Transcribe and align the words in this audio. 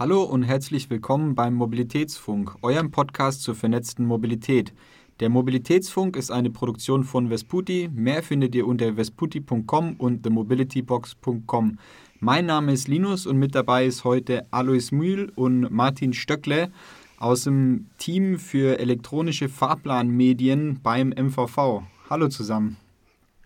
Hallo 0.00 0.22
und 0.22 0.44
herzlich 0.44 0.88
willkommen 0.88 1.34
beim 1.34 1.52
Mobilitätsfunk, 1.52 2.56
eurem 2.62 2.90
Podcast 2.90 3.42
zur 3.42 3.54
vernetzten 3.54 4.06
Mobilität. 4.06 4.72
Der 5.20 5.28
Mobilitätsfunk 5.28 6.16
ist 6.16 6.30
eine 6.30 6.48
Produktion 6.48 7.04
von 7.04 7.28
Vesputi. 7.28 7.90
Mehr 7.92 8.22
findet 8.22 8.54
ihr 8.54 8.66
unter 8.66 8.96
vesputi.com 8.96 9.96
und 9.98 10.22
themobilitybox.com. 10.22 11.78
Mein 12.18 12.46
Name 12.46 12.72
ist 12.72 12.88
Linus 12.88 13.26
und 13.26 13.38
mit 13.38 13.54
dabei 13.54 13.84
ist 13.84 14.04
heute 14.04 14.46
Alois 14.50 14.90
Mühl 14.90 15.32
und 15.36 15.70
Martin 15.70 16.14
Stöckle 16.14 16.72
aus 17.18 17.44
dem 17.44 17.90
Team 17.98 18.38
für 18.38 18.78
elektronische 18.78 19.50
Fahrplanmedien 19.50 20.80
beim 20.82 21.10
MVV. 21.10 21.82
Hallo 22.08 22.28
zusammen. 22.28 22.78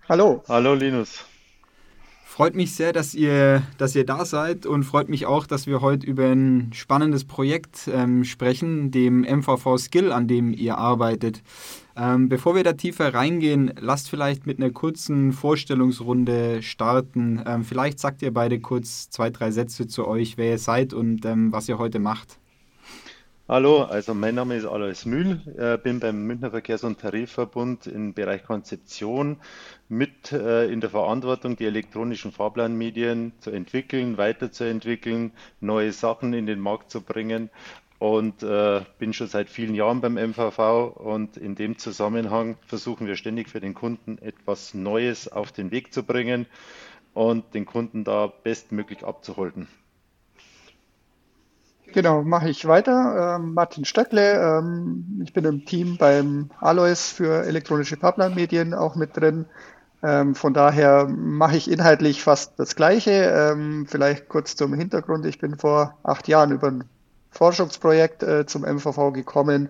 Hallo. 0.09 0.45
Hallo 0.47 0.75
Linus. 0.75 1.25
Freut 2.35 2.57
mich 2.57 2.75
sehr, 2.75 2.93
dass 2.93 3.15
ihr, 3.15 3.63
dass 3.79 3.95
ihr 3.95 4.05
da 4.05 4.25
seid 4.25 4.67
und 4.67 4.83
freut 4.83 5.09
mich 5.09 5.25
auch, 5.25 5.47
dass 5.47 5.69
wir 5.69 5.81
heute 5.81 6.05
über 6.05 6.33
ein 6.33 6.73
spannendes 6.73 7.25
Projekt 7.25 7.89
ähm, 7.95 8.25
sprechen, 8.25 8.91
dem 8.91 9.21
MVV 9.21 9.79
Skill, 9.79 10.11
an 10.11 10.27
dem 10.27 10.53
ihr 10.53 10.77
arbeitet. 10.77 11.45
Ähm, 11.97 12.29
bevor 12.29 12.57
wir 12.57 12.65
da 12.65 12.73
tiefer 12.73 13.15
reingehen, 13.15 13.73
lasst 13.79 14.11
vielleicht 14.11 14.49
mit 14.49 14.59
einer 14.59 14.71
kurzen 14.71 15.33
Vorstellungsrunde 15.33 16.61
starten. 16.63 17.41
Ähm, 17.47 17.63
vielleicht 17.63 18.01
sagt 18.01 18.21
ihr 18.21 18.35
beide 18.35 18.59
kurz 18.59 19.09
zwei, 19.11 19.31
drei 19.31 19.53
Sätze 19.53 19.87
zu 19.87 20.05
euch, 20.05 20.37
wer 20.37 20.51
ihr 20.51 20.59
seid 20.59 20.93
und 20.93 21.25
ähm, 21.25 21.53
was 21.53 21.69
ihr 21.69 21.79
heute 21.79 22.01
macht. 22.01 22.41
Hallo, 23.47 23.83
also 23.83 24.15
mein 24.15 24.37
Name 24.37 24.57
ist 24.57 24.65
Alois 24.65 25.05
Mühl, 25.05 25.39
äh, 25.59 25.77
bin 25.77 26.01
beim 26.01 26.27
Münchner 26.27 26.51
Verkehrs- 26.51 26.83
und 26.83 26.99
Tarifverbund 26.99 27.87
im 27.87 28.15
Bereich 28.15 28.43
Konzeption 28.43 29.37
mit 29.87 30.33
äh, 30.33 30.73
in 30.73 30.81
der 30.81 30.89
Verantwortung, 30.89 31.55
die 31.55 31.67
elektronischen 31.67 32.33
Fahrplanmedien 32.33 33.35
zu 33.41 33.51
entwickeln, 33.51 34.17
weiterzuentwickeln, 34.17 35.33
neue 35.61 35.93
Sachen 35.93 36.33
in 36.33 36.47
den 36.47 36.59
Markt 36.59 36.91
zu 36.91 37.03
bringen. 37.03 37.51
Und 37.99 38.43
äh, 38.43 38.81
bin 38.99 39.13
schon 39.13 39.27
seit 39.27 39.51
vielen 39.51 39.75
Jahren 39.75 40.01
beim 40.01 40.15
MVV 40.15 40.97
und 40.97 41.37
in 41.37 41.55
dem 41.55 41.77
Zusammenhang 41.77 42.57
versuchen 42.67 43.07
wir 43.07 43.17
ständig 43.17 43.51
für 43.51 43.61
den 43.61 43.75
Kunden 43.75 44.17
etwas 44.23 44.73
Neues 44.73 45.29
auf 45.29 45.53
den 45.53 45.71
Weg 45.71 45.93
zu 45.93 46.03
bringen 46.03 46.47
und 47.13 47.53
den 47.53 47.67
Kunden 47.67 48.05
da 48.05 48.27
bestmöglich 48.27 49.05
abzuhalten. 49.05 49.69
Genau, 51.95 52.25
mache 52.25 52.49
ich 52.49 52.67
weiter. 52.67 53.37
Ähm, 53.37 53.55
Martin 53.55 53.85
Stöckle, 53.85 54.59
ähm, 54.59 55.21
ich 55.23 55.33
bin 55.33 55.45
im 55.45 55.65
Team 55.65 55.97
beim 55.97 56.51
Alois 56.59 57.13
für 57.15 57.45
elektronische 57.45 57.97
Fahrplanmedien 57.97 58.75
auch 58.75 58.97
mit 58.97 59.17
drin. 59.17 59.47
Ähm, 60.03 60.35
von 60.35 60.53
daher 60.55 61.07
mache 61.07 61.57
ich 61.57 61.71
inhaltlich 61.71 62.25
fast 62.25 62.59
das 62.59 62.75
Gleiche. 62.75 63.13
Ähm, 63.13 63.87
vielleicht 63.89 64.29
kurz 64.29 64.57
zum 64.57 64.75
Hintergrund. 64.75 65.25
Ich 65.25 65.39
bin 65.39 65.57
vor 65.57 65.97
acht 66.03 66.27
Jahren 66.27 66.51
über 66.51 66.67
ein 66.67 66.83
Forschungsprojekt 67.31 68.25
äh, 68.25 68.45
zum 68.45 68.63
MVV 68.63 69.13
gekommen 69.13 69.69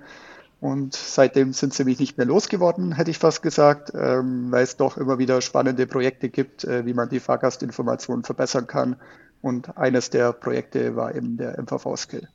und 0.63 0.95
seitdem 0.95 1.53
sind 1.53 1.75
sie 1.75 1.85
mich 1.85 1.99
nicht 1.99 2.17
mehr 2.17 2.27
losgeworden, 2.27 2.93
hätte 2.93 3.11
ich 3.11 3.19
fast 3.19 3.43
gesagt, 3.43 3.93
ähm, 3.95 4.51
weil 4.51 4.63
es 4.63 4.79
doch 4.79 4.97
immer 4.97 5.19
wieder 5.19 5.43
spannende 5.43 5.87
Projekte 5.87 6.31
gibt, 6.31 6.65
äh, 6.65 6.87
wie 6.87 6.95
man 6.95 7.11
die 7.11 7.21
Fahrgastinformation 7.21 8.25
verbessern 8.25 8.67
kann 8.67 8.97
und 9.45 9.77
eines 9.77 10.09
der 10.09 10.33
Projekte 10.33 10.97
war 10.97 11.15
eben 11.15 11.37
der 11.37 11.61
MVV-Skill. 11.63 12.29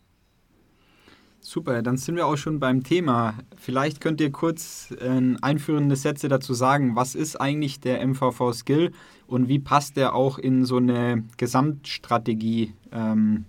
Super, 1.42 1.82
dann 1.82 1.98
sind 1.98 2.16
wir 2.16 2.28
auch 2.28 2.38
schon 2.38 2.60
beim 2.60 2.84
Thema. 2.84 3.34
Vielleicht 3.58 4.00
könnt 4.00 4.22
ihr 4.22 4.32
kurz 4.32 4.94
äh, 5.00 5.36
einführende 5.42 5.96
Sätze 5.96 6.28
dazu 6.28 6.54
sagen. 6.54 6.96
Was 6.96 7.16
ist 7.16 7.38
eigentlich 7.38 7.80
der 7.80 8.06
MVV-Skill 8.06 8.92
und 9.26 9.48
wie 9.48 9.58
passt 9.58 9.98
der 9.98 10.14
auch 10.14 10.38
in 10.38 10.66
so 10.66 10.78
eine 10.78 11.24
Gesamtstrategie 11.38 12.74
ähm, 12.92 13.46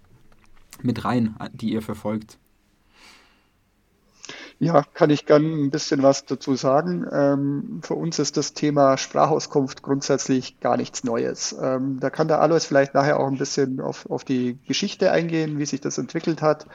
mit 0.83 1.05
rein, 1.05 1.37
die 1.53 1.73
ihr 1.73 1.83
verfolgt? 1.83 2.39
Ja, 4.63 4.83
kann 4.93 5.09
ich 5.09 5.25
gern 5.25 5.43
ein 5.65 5.71
bisschen 5.71 6.03
was 6.03 6.27
dazu 6.27 6.55
sagen. 6.55 7.07
Ähm, 7.11 7.81
für 7.83 7.95
uns 7.95 8.19
ist 8.19 8.37
das 8.37 8.53
Thema 8.53 8.99
Sprachauskunft 8.99 9.83
grundsätzlich 9.83 10.61
gar 10.61 10.77
nichts 10.77 11.03
Neues. 11.03 11.57
Ähm, 11.59 11.99
da 11.99 12.11
kann 12.11 12.29
der 12.29 12.43
Alois 12.43 12.61
vielleicht 12.61 12.93
nachher 12.93 13.19
auch 13.19 13.27
ein 13.27 13.39
bisschen 13.39 13.81
auf, 13.81 14.05
auf 14.11 14.23
die 14.23 14.59
Geschichte 14.67 15.13
eingehen, 15.13 15.59
wie 15.59 15.65
sich 15.65 15.81
das 15.81 15.97
entwickelt 15.97 16.43
hat. 16.43 16.67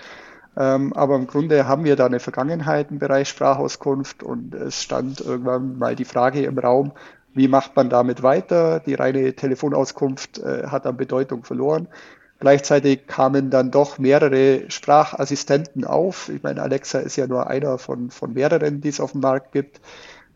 Ähm, 0.57 0.93
aber 0.93 1.15
im 1.15 1.27
Grunde 1.27 1.67
haben 1.67 1.83
wir 1.83 1.95
da 1.95 2.07
eine 2.07 2.19
Vergangenheit 2.19 2.89
im 2.89 2.97
Bereich 2.97 3.29
Sprachauskunft 3.29 4.23
und 4.23 4.55
es 4.55 4.81
stand 4.81 5.21
irgendwann 5.21 5.77
mal 5.77 5.95
die 5.95 6.05
Frage 6.05 6.43
im 6.43 6.57
Raum, 6.57 6.91
wie 7.35 7.47
macht 7.47 7.75
man 7.75 7.91
damit 7.91 8.23
weiter? 8.23 8.79
Die 8.79 8.95
reine 8.95 9.35
Telefonauskunft 9.35 10.39
äh, 10.39 10.67
hat 10.67 10.87
an 10.87 10.97
Bedeutung 10.97 11.43
verloren. 11.43 11.87
Gleichzeitig 12.39 13.07
kamen 13.07 13.49
dann 13.49 13.71
doch 13.71 13.97
mehrere 13.97 14.69
Sprachassistenten 14.69 15.85
auf. 15.85 16.29
Ich 16.29 16.43
meine, 16.43 16.61
Alexa 16.61 16.99
ist 16.99 17.15
ja 17.15 17.27
nur 17.27 17.47
einer 17.47 17.77
von, 17.77 18.11
von 18.11 18.33
mehreren, 18.33 18.81
die 18.81 18.89
es 18.89 18.99
auf 18.99 19.13
dem 19.13 19.21
Markt 19.21 19.53
gibt. 19.53 19.79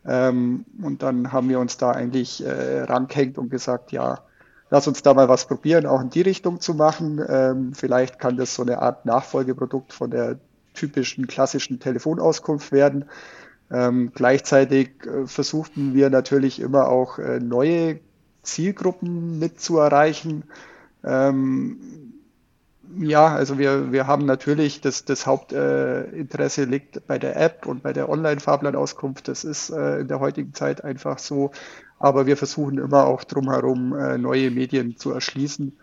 Ähm, 0.06 0.64
und 0.82 1.02
dann 1.02 1.32
haben 1.32 1.48
wir 1.50 1.60
uns 1.60 1.76
da 1.76 1.90
eigentlich 1.90 2.44
äh, 2.44 2.82
rangehängt 2.82 3.36
und 3.36 3.50
gesagt, 3.50 3.92
ja, 3.92 4.20
lass 4.70 4.88
uns 4.88 5.02
da 5.02 5.12
mal 5.12 5.28
was 5.28 5.46
probieren, 5.46 5.84
auch 5.84 6.00
in 6.00 6.10
die 6.10 6.22
Richtung 6.22 6.60
zu 6.60 6.74
machen. 6.74 7.20
Ähm, 7.28 7.74
vielleicht 7.74 8.18
kann 8.18 8.38
das 8.38 8.54
so 8.54 8.62
eine 8.62 8.80
Art 8.80 9.04
Nachfolgeprodukt 9.04 9.92
von 9.92 10.10
der 10.10 10.38
typischen 10.72 11.26
klassischen 11.26 11.80
Telefonauskunft 11.80 12.72
werden. 12.72 13.04
Ähm, 13.70 14.12
gleichzeitig 14.14 14.90
äh, 15.04 15.26
versuchten 15.26 15.94
wir 15.94 16.08
natürlich 16.08 16.60
immer 16.60 16.88
auch 16.88 17.18
äh, 17.18 17.40
neue 17.40 18.00
Zielgruppen 18.42 19.38
mit 19.38 19.60
zu 19.60 19.78
erreichen. 19.78 20.44
Ähm, 21.04 21.78
ja, 22.98 23.28
also 23.28 23.58
wir, 23.58 23.92
wir 23.92 24.06
haben 24.06 24.26
natürlich 24.26 24.80
das, 24.80 25.04
das 25.04 25.26
Hauptinteresse 25.26 26.62
äh, 26.62 26.64
liegt 26.64 27.06
bei 27.06 27.18
der 27.18 27.36
App 27.36 27.66
und 27.66 27.82
bei 27.82 27.92
der 27.92 28.08
Online-Fahrplanauskunft. 28.08 29.28
Das 29.28 29.44
ist 29.44 29.70
äh, 29.70 30.00
in 30.00 30.08
der 30.08 30.20
heutigen 30.20 30.54
Zeit 30.54 30.82
einfach 30.84 31.18
so. 31.18 31.52
Aber 31.98 32.26
wir 32.26 32.36
versuchen 32.36 32.78
immer 32.78 33.06
auch 33.06 33.24
drumherum 33.24 33.94
äh, 33.94 34.18
neue 34.18 34.50
Medien 34.50 34.96
zu 34.96 35.12
erschließen. 35.12 35.78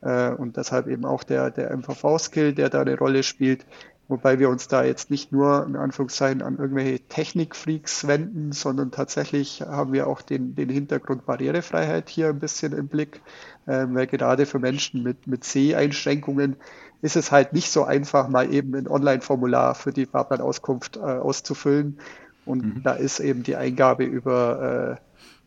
Äh, 0.00 0.30
und 0.30 0.56
deshalb 0.56 0.88
eben 0.88 1.04
auch 1.04 1.22
der, 1.22 1.50
der 1.50 1.76
MVV-Skill, 1.76 2.54
der 2.54 2.70
da 2.70 2.80
eine 2.80 2.98
Rolle 2.98 3.22
spielt. 3.22 3.64
Wobei 4.08 4.38
wir 4.38 4.48
uns 4.48 4.68
da 4.68 4.84
jetzt 4.84 5.10
nicht 5.10 5.32
nur 5.32 5.66
in 5.66 5.76
Anführungszeichen 5.76 6.40
an 6.40 6.56
irgendwelche 6.56 6.98
Technikfreaks 6.98 8.06
wenden, 8.06 8.52
sondern 8.52 8.90
tatsächlich 8.90 9.60
haben 9.60 9.92
wir 9.92 10.06
auch 10.06 10.22
den, 10.22 10.54
den 10.54 10.70
Hintergrund 10.70 11.26
Barrierefreiheit 11.26 12.08
hier 12.08 12.28
ein 12.28 12.38
bisschen 12.38 12.72
im 12.72 12.88
Blick, 12.88 13.20
äh, 13.66 13.86
weil 13.90 14.06
gerade 14.06 14.46
für 14.46 14.58
Menschen 14.58 15.02
mit, 15.02 15.26
mit 15.26 15.44
Seheinschränkungen 15.44 16.56
ist 17.02 17.16
es 17.16 17.30
halt 17.30 17.52
nicht 17.52 17.70
so 17.70 17.84
einfach, 17.84 18.28
mal 18.28 18.52
eben 18.52 18.74
ein 18.74 18.88
Online-Formular 18.88 19.74
für 19.74 19.92
die 19.92 20.06
Fahrplanauskunft 20.06 20.96
äh, 20.96 21.00
auszufüllen. 21.00 21.98
Und 22.46 22.76
mhm. 22.76 22.82
da 22.82 22.94
ist 22.94 23.20
eben 23.20 23.42
die 23.42 23.56
Eingabe 23.56 24.04
über 24.04 24.98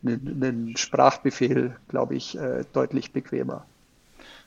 äh, 0.04 0.08
einen, 0.08 0.42
einen 0.42 0.76
Sprachbefehl, 0.76 1.76
glaube 1.88 2.14
ich, 2.14 2.38
äh, 2.38 2.64
deutlich 2.72 3.12
bequemer. 3.12 3.66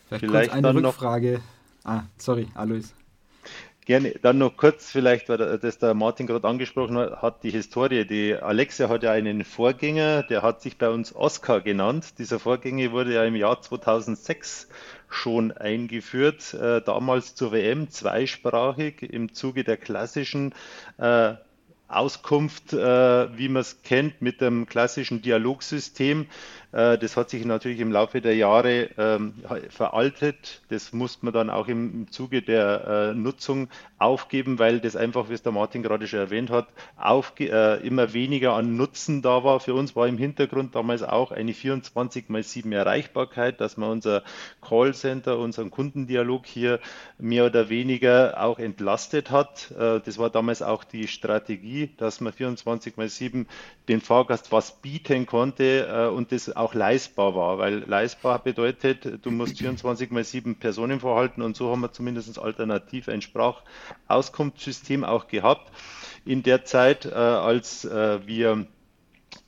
Vielleicht, 0.08 0.26
Vielleicht 0.26 0.52
eine 0.54 0.74
Rückfrage. 0.74 1.42
Ah, 1.84 2.04
sorry, 2.18 2.48
Alois. 2.56 2.94
Gerne. 3.86 4.16
Dann 4.24 4.40
noch 4.40 4.58
kurz, 4.58 4.92
vielleicht, 4.92 5.30
weil 5.30 5.60
das 5.60 5.78
der 5.78 5.94
Martin 5.94 6.26
gerade 6.26 6.48
angesprochen 6.48 6.98
hat, 6.98 7.44
die 7.44 7.52
Historie. 7.52 8.04
Die 8.04 8.34
Alexa 8.34 8.90
hat 8.90 9.04
ja 9.04 9.12
einen 9.12 9.46
Vorgänger, 9.46 10.24
der 10.24 10.42
hat 10.42 10.64
sich 10.64 10.80
bei 10.80 10.90
uns 10.90 11.16
Oscar 11.16 11.62
genannt. 11.62 12.18
Dieser 12.18 12.40
Vorgänger 12.40 12.92
wurde 12.92 13.14
ja 13.14 13.24
im 13.24 13.36
Jahr 13.36 13.62
2006 13.62 14.70
schon 15.08 15.52
eingeführt, 15.52 16.56
äh, 16.56 16.82
damals 16.82 17.36
zur 17.36 17.52
WM 17.52 17.88
zweisprachig 17.92 19.04
im 19.04 19.34
Zuge 19.36 19.64
der 19.64 19.78
klassischen 19.78 20.56
äh, 20.98 21.36
Auskunft, 21.88 22.74
äh, 22.74 23.38
wie 23.38 23.50
man 23.50 23.62
es 23.62 23.84
kennt, 23.84 24.20
mit 24.20 24.42
dem 24.42 24.66
klassischen 24.66 25.22
Dialogsystem. 25.22 26.26
Äh, 26.76 26.98
das 26.98 27.16
hat 27.16 27.30
sich 27.30 27.46
natürlich 27.46 27.80
im 27.80 27.92
Laufe 27.92 28.20
der 28.20 28.36
Jahre 28.36 28.90
ähm, 28.98 29.34
veraltet. 29.70 30.62
Das 30.68 30.92
muss 30.92 31.24
man 31.24 31.34
dann 31.34 31.50
auch 31.50 31.70
im, 31.70 32.12
Zuge 32.12 32.42
der 32.42 33.14
äh, 33.14 33.14
Nutzung 33.16 33.70
aufgeben, 33.98 34.60
weil 34.60 34.82
das 34.82 34.98
einfach, 34.98 35.30
wie 35.30 35.34
es 35.34 35.42
der 35.42 35.54
Martin 35.54 35.82
gerade 35.82 36.06
schon 36.06 36.20
erwähnt 36.20 36.50
hat, 36.50 36.68
immer 37.84 38.14
weniger 38.14 38.54
an 38.54 38.76
Nutzen 38.76 39.22
da 39.22 39.44
war. 39.46 39.62
Für 39.62 39.74
uns 39.74 39.96
war 39.96 40.08
im 40.08 40.18
Hintergrund 40.18 40.76
damals 40.76 41.02
auch 41.02 41.32
eine 41.32 41.54
24 41.54 42.28
mal 42.28 42.44
7 42.44 42.72
Erreichbarkeit, 42.74 43.62
dass 43.62 43.78
man 43.78 43.90
unser 43.90 44.24
Callcenter, 44.62 45.40
unseren 45.40 45.72
Kundendialog 45.72 46.46
hier 46.46 46.80
mehr 47.18 47.46
oder 47.46 47.70
weniger 47.70 48.44
auch 48.44 48.60
entlastet 48.60 49.32
hat. 49.32 49.74
das 49.78 50.18
war 50.18 50.30
damals 50.30 50.62
auch 50.62 50.84
die 50.84 51.08
Strategie, 51.08 51.92
dass 51.98 52.20
man 52.20 52.34
24 52.34 52.98
mal 52.98 53.08
7 53.08 53.48
den 53.88 54.02
Fahrgast 54.02 54.52
was 54.52 54.74
bieten 54.82 55.26
konnte 55.26 56.12
und 56.12 56.34
das 56.34 56.56
auch 56.56 56.65
auch 56.66 56.74
leistbar 56.74 57.36
war, 57.36 57.60
weil 57.60 57.84
leistbar 57.88 58.40
bedeutet, 58.40 59.24
du 59.24 59.32
musst 59.32 59.58
24 59.60 60.10
mal 60.12 60.24
7 60.24 60.56
Personen 60.56 61.00
vorhalten 61.00 61.42
und 61.44 61.56
so 61.56 61.72
haben 61.72 61.82
wir 61.82 61.92
zumindest 61.92 62.40
alternativ 62.40 63.08
ein 63.08 63.22
Sprachauskunftssystem 63.22 65.04
auch 65.04 65.28
gehabt. 65.28 65.72
In 66.26 66.42
der 66.42 66.66
Zeit, 66.66 67.06
äh, 67.06 67.14
als 67.14 67.86
äh, 67.86 68.26
wir 68.26 68.66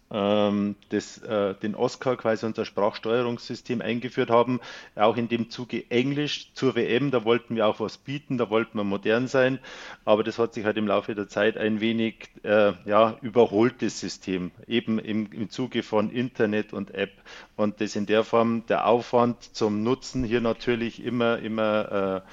das, 0.09 1.17
äh, 1.17 1.53
den 1.55 1.75
Oscar 1.75 2.15
quasi 2.15 2.45
unser 2.45 2.63
Sprachsteuerungssystem 2.63 3.81
eingeführt 3.81 4.29
haben. 4.29 4.61
Auch 4.95 5.17
in 5.17 5.27
dem 5.27 5.49
Zuge 5.49 5.89
Englisch 5.91 6.53
zur 6.53 6.75
WM, 6.75 7.11
da 7.11 7.25
wollten 7.25 7.55
wir 7.55 7.67
auch 7.67 7.81
was 7.81 7.97
bieten, 7.97 8.37
da 8.37 8.49
wollten 8.49 8.77
wir 8.77 8.85
modern 8.85 9.27
sein, 9.27 9.59
aber 10.05 10.23
das 10.23 10.39
hat 10.39 10.53
sich 10.53 10.63
halt 10.63 10.77
im 10.77 10.87
Laufe 10.87 11.13
der 11.13 11.27
Zeit 11.27 11.57
ein 11.57 11.81
wenig 11.81 12.29
äh, 12.43 12.73
ja, 12.85 13.17
überholtes 13.21 13.99
System, 13.99 14.51
eben 14.65 14.97
im, 14.97 15.29
im 15.31 15.49
Zuge 15.49 15.83
von 15.83 16.09
Internet 16.09 16.71
und 16.71 16.93
App. 16.93 17.11
Und 17.57 17.81
das 17.81 17.95
in 17.95 18.05
der 18.05 18.23
Form, 18.23 18.65
der 18.67 18.87
Aufwand 18.87 19.55
zum 19.55 19.83
Nutzen 19.83 20.23
hier 20.23 20.41
natürlich 20.41 21.03
immer, 21.03 21.39
immer 21.39 22.23
äh, 22.23 22.29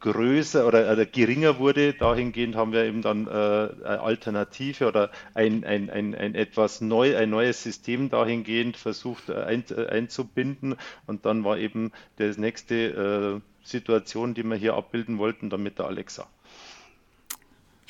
größer 0.00 0.66
oder, 0.66 0.90
oder, 0.92 1.06
geringer 1.06 1.58
wurde. 1.58 1.92
Dahingehend 1.92 2.56
haben 2.56 2.72
wir 2.72 2.84
eben 2.84 3.02
dann 3.02 3.26
äh, 3.26 3.30
eine 3.30 4.00
Alternative 4.00 4.88
oder 4.88 5.10
ein, 5.34 5.64
ein, 5.64 5.90
ein, 5.90 6.14
ein 6.14 6.34
etwas 6.34 6.80
neu, 6.80 7.16
ein 7.16 7.30
neues 7.30 7.62
System 7.62 8.10
dahingehend 8.10 8.76
versucht 8.76 9.28
äh, 9.28 9.34
ein, 9.34 9.64
äh, 9.70 9.86
einzubinden. 9.86 10.76
Und 11.06 11.24
dann 11.24 11.44
war 11.44 11.58
eben 11.58 11.92
das 12.16 12.36
nächste 12.36 13.40
äh, 13.44 13.66
Situation, 13.66 14.34
die 14.34 14.42
wir 14.42 14.56
hier 14.56 14.74
abbilden 14.74 15.18
wollten, 15.18 15.50
dann 15.50 15.62
mit 15.62 15.78
der 15.78 15.86
Alexa. 15.86 16.28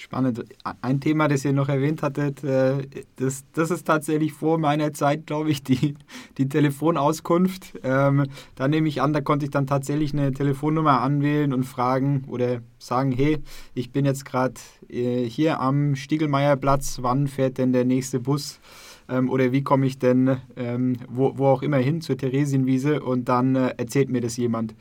Spannend. 0.05 0.45
Ein 0.83 1.01
Thema, 1.01 1.29
das 1.29 1.47
ihr 1.47 1.55
noch 1.55 1.71
erwähnt 1.71 2.03
hattet, 2.03 2.45
äh, 2.45 2.87
das, 3.17 3.43
das 3.55 3.71
ist 3.71 3.87
tatsächlich 3.87 4.35
vor 4.35 4.59
meiner 4.59 4.93
Zeit, 4.93 5.27
glaube 5.27 5.51
ich, 5.51 5.63
die, 5.63 5.95
die 6.37 6.47
Telefonauskunft. 6.47 7.79
Ähm, 7.83 8.27
da 8.55 8.69
nehme 8.69 8.87
ich 8.87 9.01
an, 9.01 9.15
da 9.15 9.23
konnte 9.23 9.47
ich 9.47 9.51
dann 9.51 9.67
tatsächlich 9.67 10.13
eine 10.13 10.31
Telefonnummer 10.33 11.01
anwählen 11.01 11.55
und 11.55 11.65
fragen 11.65 12.25
oder 12.27 12.61
sagen, 12.79 13.13
hey, 13.13 13.39
ich 13.73 13.93
bin 13.93 14.05
jetzt 14.05 14.27
gerade 14.27 14.61
äh, 14.91 15.25
hier 15.25 15.59
am 15.61 15.97
Stiegelmeierplatz, 15.97 16.99
wann 17.01 17.27
fährt 17.27 17.57
denn 17.57 17.73
der 17.73 17.87
nächste 17.87 18.21
Bus? 18.21 18.61
Ähm, 19.09 19.31
oder 19.31 19.53
wie 19.53 19.63
komme 19.63 19.87
ich 19.87 19.99
denn 19.99 20.37
ähm, 20.57 20.97
wo, 21.09 21.39
wo 21.39 21.47
auch 21.47 21.63
immer 21.63 21.79
hin 21.79 22.03
zur 22.03 22.19
Theresienwiese 22.19 23.03
und 23.03 23.31
dann 23.31 23.57
äh, 23.57 23.73
erzählt 23.79 24.11
mir 24.11 24.21
das 24.21 24.37
jemand. 24.37 24.75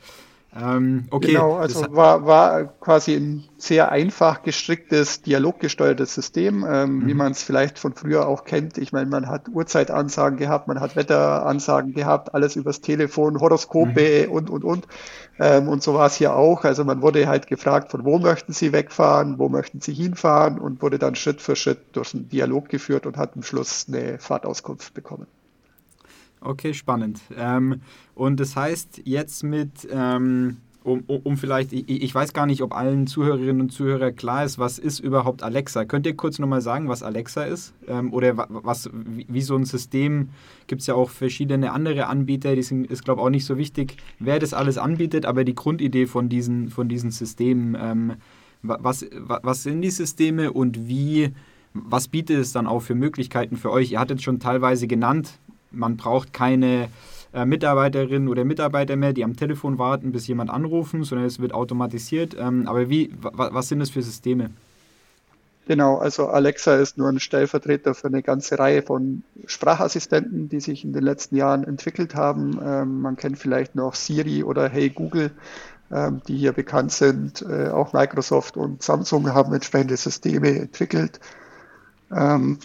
Ähm, 0.56 1.06
okay. 1.10 1.32
Genau, 1.32 1.56
also 1.56 1.84
war, 1.90 2.26
war 2.26 2.64
quasi 2.64 3.14
ein 3.14 3.44
sehr 3.56 3.90
einfach 3.90 4.42
gestricktes, 4.42 5.22
dialoggesteuertes 5.22 6.14
System, 6.14 6.64
ähm, 6.68 6.98
mhm. 6.98 7.06
wie 7.08 7.14
man 7.14 7.32
es 7.32 7.42
vielleicht 7.42 7.78
von 7.78 7.94
früher 7.94 8.28
auch 8.28 8.44
kennt. 8.44 8.78
Ich 8.78 8.92
meine, 8.92 9.10
man 9.10 9.28
hat 9.28 9.48
Uhrzeitansagen 9.48 10.38
gehabt, 10.38 10.68
man 10.68 10.80
hat 10.80 10.94
Wetteransagen 10.94 11.92
gehabt, 11.92 12.34
alles 12.34 12.54
übers 12.54 12.80
Telefon, 12.80 13.40
Horoskope 13.40 14.26
mhm. 14.26 14.32
und, 14.32 14.50
und, 14.50 14.64
und. 14.64 14.86
Ähm, 15.40 15.68
und 15.68 15.82
so 15.82 15.94
war 15.94 16.06
es 16.06 16.14
hier 16.14 16.36
auch. 16.36 16.64
Also 16.64 16.84
man 16.84 17.02
wurde 17.02 17.26
halt 17.26 17.48
gefragt, 17.48 17.90
von 17.90 18.04
wo 18.04 18.18
möchten 18.18 18.52
Sie 18.52 18.72
wegfahren, 18.72 19.38
wo 19.38 19.48
möchten 19.48 19.80
Sie 19.80 19.92
hinfahren 19.92 20.58
und 20.58 20.82
wurde 20.82 21.00
dann 21.00 21.16
Schritt 21.16 21.40
für 21.40 21.56
Schritt 21.56 21.80
durch 21.92 22.14
einen 22.14 22.28
Dialog 22.28 22.68
geführt 22.68 23.06
und 23.06 23.16
hat 23.16 23.34
am 23.34 23.42
Schluss 23.42 23.86
eine 23.88 24.18
Fahrtauskunft 24.20 24.94
bekommen. 24.94 25.26
Okay, 26.44 26.74
spannend. 26.74 27.20
Ähm, 27.36 27.80
und 28.14 28.38
das 28.38 28.54
heißt 28.54 29.00
jetzt 29.04 29.42
mit, 29.44 29.88
ähm, 29.90 30.58
um, 30.82 31.02
um, 31.06 31.38
vielleicht, 31.38 31.72
ich, 31.72 31.88
ich, 31.88 32.14
weiß 32.14 32.34
gar 32.34 32.44
nicht, 32.44 32.60
ob 32.60 32.76
allen 32.76 33.06
Zuhörerinnen 33.06 33.62
und 33.62 33.70
Zuhörern 33.70 34.14
klar 34.14 34.44
ist, 34.44 34.58
was 34.58 34.78
ist 34.78 35.00
überhaupt 35.00 35.42
Alexa? 35.42 35.86
Könnt 35.86 36.04
ihr 36.04 36.14
kurz 36.14 36.38
nochmal 36.38 36.60
sagen, 36.60 36.90
was 36.90 37.02
Alexa 37.02 37.44
ist? 37.44 37.72
Ähm, 37.88 38.12
oder 38.12 38.46
was, 38.50 38.90
wie, 38.92 39.24
wie, 39.26 39.40
so 39.40 39.56
ein 39.56 39.64
System, 39.64 40.28
gibt 40.66 40.82
es 40.82 40.86
ja 40.86 40.94
auch 40.94 41.08
verschiedene 41.08 41.72
andere 41.72 42.08
Anbieter, 42.08 42.54
die 42.54 42.62
sind, 42.62 42.86
ist 42.90 43.06
glaube 43.06 43.22
ich 43.22 43.24
auch 43.24 43.30
nicht 43.30 43.46
so 43.46 43.56
wichtig, 43.56 43.96
wer 44.18 44.38
das 44.38 44.52
alles 44.52 44.76
anbietet, 44.76 45.24
aber 45.24 45.44
die 45.44 45.54
Grundidee 45.54 46.04
von 46.04 46.28
diesen, 46.28 46.68
von 46.68 46.90
diesen 46.90 47.10
Systemen, 47.10 47.74
ähm, 47.80 48.12
was, 48.60 49.06
was 49.12 49.62
sind 49.62 49.80
die 49.80 49.90
Systeme 49.90 50.52
und 50.52 50.86
wie, 50.88 51.32
was 51.72 52.08
bietet 52.08 52.38
es 52.38 52.52
dann 52.52 52.66
auch 52.66 52.80
für 52.80 52.94
Möglichkeiten 52.94 53.56
für 53.56 53.70
euch? 53.70 53.92
Ihr 53.92 54.00
hattet 54.00 54.22
schon 54.22 54.38
teilweise 54.38 54.86
genannt, 54.86 55.38
man 55.74 55.96
braucht 55.96 56.32
keine 56.32 56.88
äh, 57.32 57.44
Mitarbeiterinnen 57.44 58.28
oder 58.28 58.44
Mitarbeiter 58.44 58.96
mehr, 58.96 59.12
die 59.12 59.24
am 59.24 59.36
Telefon 59.36 59.78
warten, 59.78 60.12
bis 60.12 60.26
jemand 60.26 60.50
anrufen, 60.50 61.04
sondern 61.04 61.26
es 61.26 61.40
wird 61.40 61.52
automatisiert. 61.52 62.36
Ähm, 62.38 62.68
aber 62.68 62.88
wie, 62.88 63.12
was 63.20 63.68
sind 63.68 63.80
das 63.80 63.90
für 63.90 64.02
Systeme? 64.02 64.50
Genau, 65.66 65.96
also 65.96 66.28
Alexa 66.28 66.76
ist 66.76 66.98
nur 66.98 67.08
ein 67.08 67.20
Stellvertreter 67.20 67.94
für 67.94 68.08
eine 68.08 68.22
ganze 68.22 68.58
Reihe 68.58 68.82
von 68.82 69.22
Sprachassistenten, 69.46 70.50
die 70.50 70.60
sich 70.60 70.84
in 70.84 70.92
den 70.92 71.02
letzten 71.02 71.36
Jahren 71.36 71.64
entwickelt 71.64 72.14
haben. 72.14 72.60
Ähm, 72.62 73.00
man 73.00 73.16
kennt 73.16 73.38
vielleicht 73.38 73.74
noch 73.74 73.94
Siri 73.94 74.44
oder 74.44 74.68
Hey 74.68 74.90
Google, 74.90 75.30
ähm, 75.90 76.20
die 76.28 76.36
hier 76.36 76.52
bekannt 76.52 76.92
sind. 76.92 77.40
Äh, 77.42 77.68
auch 77.68 77.94
Microsoft 77.94 78.58
und 78.58 78.82
Samsung 78.82 79.32
haben 79.32 79.54
entsprechende 79.54 79.96
Systeme 79.96 80.50
entwickelt. 80.50 81.18
Ähm, 82.12 82.58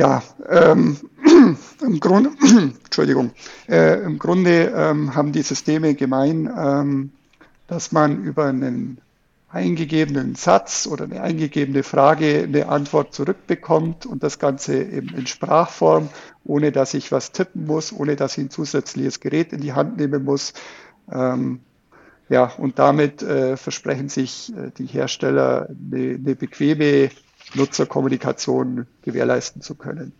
ja, 0.00 0.22
ähm, 0.48 0.96
im 1.82 2.00
Grunde, 2.00 2.30
Entschuldigung, 2.84 3.32
äh, 3.68 4.02
im 4.02 4.18
Grunde 4.18 4.72
ähm, 4.74 5.14
haben 5.14 5.32
die 5.32 5.42
Systeme 5.42 5.94
gemein, 5.94 6.50
ähm, 6.58 7.12
dass 7.66 7.92
man 7.92 8.24
über 8.24 8.46
einen 8.46 8.98
eingegebenen 9.50 10.36
Satz 10.36 10.88
oder 10.90 11.04
eine 11.04 11.20
eingegebene 11.20 11.82
Frage 11.82 12.44
eine 12.44 12.68
Antwort 12.68 13.12
zurückbekommt 13.12 14.06
und 14.06 14.22
das 14.22 14.38
Ganze 14.38 14.82
eben 14.82 15.10
in 15.10 15.26
Sprachform, 15.26 16.08
ohne 16.44 16.72
dass 16.72 16.94
ich 16.94 17.12
was 17.12 17.32
tippen 17.32 17.66
muss, 17.66 17.92
ohne 17.92 18.16
dass 18.16 18.38
ich 18.38 18.44
ein 18.44 18.50
zusätzliches 18.50 19.20
Gerät 19.20 19.52
in 19.52 19.60
die 19.60 19.74
Hand 19.74 19.98
nehmen 19.98 20.24
muss. 20.24 20.54
Ähm, 21.12 21.60
ja, 22.30 22.44
und 22.56 22.78
damit 22.78 23.22
äh, 23.22 23.58
versprechen 23.58 24.08
sich 24.08 24.50
äh, 24.56 24.70
die 24.78 24.86
Hersteller 24.86 25.68
eine, 25.68 26.14
eine 26.14 26.36
bequeme 26.36 27.10
Nutzerkommunikation 27.54 28.86
gewährleisten 29.02 29.62
zu 29.62 29.74
können. 29.74 30.12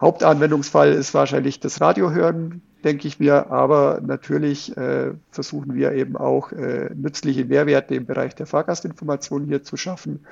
Hauptanwendungsfall 0.00 0.92
ist 0.92 1.14
wahrscheinlich 1.14 1.60
das 1.60 1.80
Radiohören, 1.80 2.60
denke 2.82 3.06
ich 3.06 3.20
mir, 3.20 3.52
aber 3.52 4.00
natürlich 4.04 4.76
äh, 4.76 5.12
versuchen 5.30 5.74
wir 5.74 5.92
eben 5.92 6.16
auch 6.16 6.50
äh, 6.50 6.90
nützliche 6.94 7.44
Mehrwerte 7.44 7.94
im 7.94 8.06
Bereich 8.06 8.34
der 8.34 8.46
Fahrgastinformation 8.46 9.44
hier 9.44 9.62
zu 9.62 9.76
schaffen. 9.76 10.26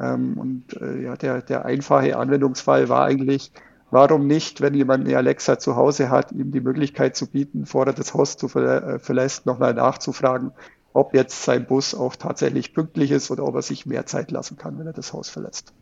Ähm, 0.00 0.34
und 0.36 0.80
äh, 0.80 1.02
ja, 1.02 1.16
der, 1.16 1.42
der 1.42 1.64
einfache 1.64 2.16
Anwendungsfall 2.16 2.88
war 2.88 3.04
eigentlich, 3.04 3.52
warum 3.92 4.26
nicht, 4.26 4.60
wenn 4.60 4.74
jemand 4.74 5.06
eine 5.06 5.16
Alexa 5.16 5.58
zu 5.58 5.76
Hause 5.76 6.10
hat, 6.10 6.32
ihm 6.32 6.50
die 6.50 6.60
Möglichkeit 6.60 7.14
zu 7.14 7.28
bieten, 7.28 7.60
bevor 7.60 7.86
er 7.86 7.92
das 7.92 8.14
Haus 8.14 8.36
zu 8.36 8.48
äh, 8.58 8.98
verlässt, 8.98 9.46
nochmal 9.46 9.74
nachzufragen, 9.74 10.50
ob 10.92 11.14
jetzt 11.14 11.42
sein 11.44 11.66
Bus 11.66 11.94
auch 11.94 12.16
tatsächlich 12.16 12.74
pünktlich 12.74 13.10
ist 13.10 13.30
oder 13.30 13.44
ob 13.44 13.54
er 13.54 13.62
sich 13.62 13.86
mehr 13.86 14.06
Zeit 14.06 14.30
lassen 14.30 14.56
kann, 14.56 14.78
wenn 14.78 14.86
er 14.86 14.92
das 14.92 15.12
Haus 15.12 15.28
verlässt. 15.28 15.72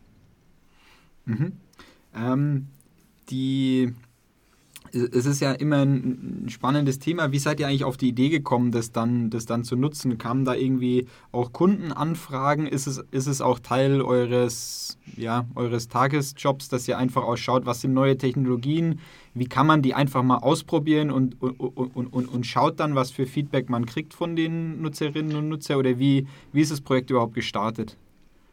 Mhm. 1.25 1.57
Ähm, 2.15 2.67
die, 3.29 3.93
es 4.93 5.25
ist 5.25 5.39
ja 5.39 5.53
immer 5.53 5.83
ein 5.83 6.47
spannendes 6.49 6.99
Thema. 6.99 7.31
Wie 7.31 7.39
seid 7.39 7.59
ihr 7.59 7.67
eigentlich 7.67 7.85
auf 7.85 7.97
die 7.97 8.09
Idee 8.09 8.29
gekommen, 8.29 8.71
das 8.71 8.91
dann, 8.91 9.29
das 9.29 9.45
dann 9.45 9.63
zu 9.63 9.75
nutzen? 9.75 10.17
Kamen 10.17 10.43
da 10.43 10.53
irgendwie 10.53 11.07
auch 11.31 11.53
Kundenanfragen? 11.53 12.67
Ist 12.67 12.87
es, 12.87 13.03
ist 13.11 13.27
es 13.27 13.41
auch 13.41 13.59
Teil 13.59 14.01
eures, 14.01 14.97
ja, 15.15 15.45
eures 15.55 15.87
Tagesjobs, 15.87 16.67
dass 16.67 16.87
ihr 16.87 16.97
einfach 16.97 17.23
ausschaut, 17.23 17.65
was 17.65 17.81
sind 17.81 17.93
neue 17.93 18.17
Technologien? 18.17 18.99
Wie 19.33 19.45
kann 19.45 19.65
man 19.65 19.81
die 19.81 19.93
einfach 19.93 20.23
mal 20.23 20.39
ausprobieren 20.39 21.09
und, 21.09 21.41
und, 21.41 21.57
und, 21.59 22.07
und, 22.07 22.25
und 22.25 22.45
schaut 22.45 22.79
dann, 22.79 22.95
was 22.95 23.11
für 23.11 23.25
Feedback 23.25 23.69
man 23.69 23.85
kriegt 23.85 24.13
von 24.13 24.35
den 24.35 24.81
Nutzerinnen 24.81 25.35
und 25.37 25.47
Nutzern? 25.47 25.77
Oder 25.77 25.99
wie, 25.99 26.27
wie 26.51 26.61
ist 26.61 26.71
das 26.71 26.81
Projekt 26.81 27.09
überhaupt 27.11 27.33
gestartet? 27.33 27.97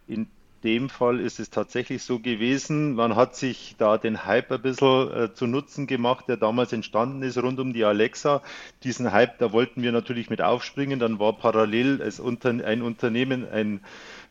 In 0.07 0.29
dem 0.65 0.89
Fall 0.89 1.21
ist 1.21 1.41
es 1.41 1.51
tatsächlich 1.51 2.03
so 2.03 2.19
gewesen. 2.19 2.95
Man 2.95 3.17
hat 3.17 3.37
sich 3.37 3.77
da 3.79 3.99
den 3.99 4.25
Hype 4.25 4.51
ein 4.53 4.63
bisschen 4.63 5.13
äh, 5.13 5.35
zu 5.35 5.47
Nutzen 5.47 5.87
gemacht, 5.87 6.27
der 6.29 6.37
damals 6.37 6.73
entstanden 6.73 7.23
ist 7.23 7.39
rund 7.39 7.61
um 7.61 7.73
die 7.73 7.85
Alexa. 7.85 8.43
Diesen 8.83 9.13
Hype, 9.13 9.39
da 9.39 9.53
wollten 9.53 9.83
wir 9.83 9.93
natürlich 9.93 10.31
mit 10.31 10.43
aufspringen. 10.43 10.99
Dann 10.99 11.19
war 11.19 11.33
parallel 11.35 12.03
ein 12.03 12.83
Unternehmen, 12.83 13.49
ein 13.49 13.81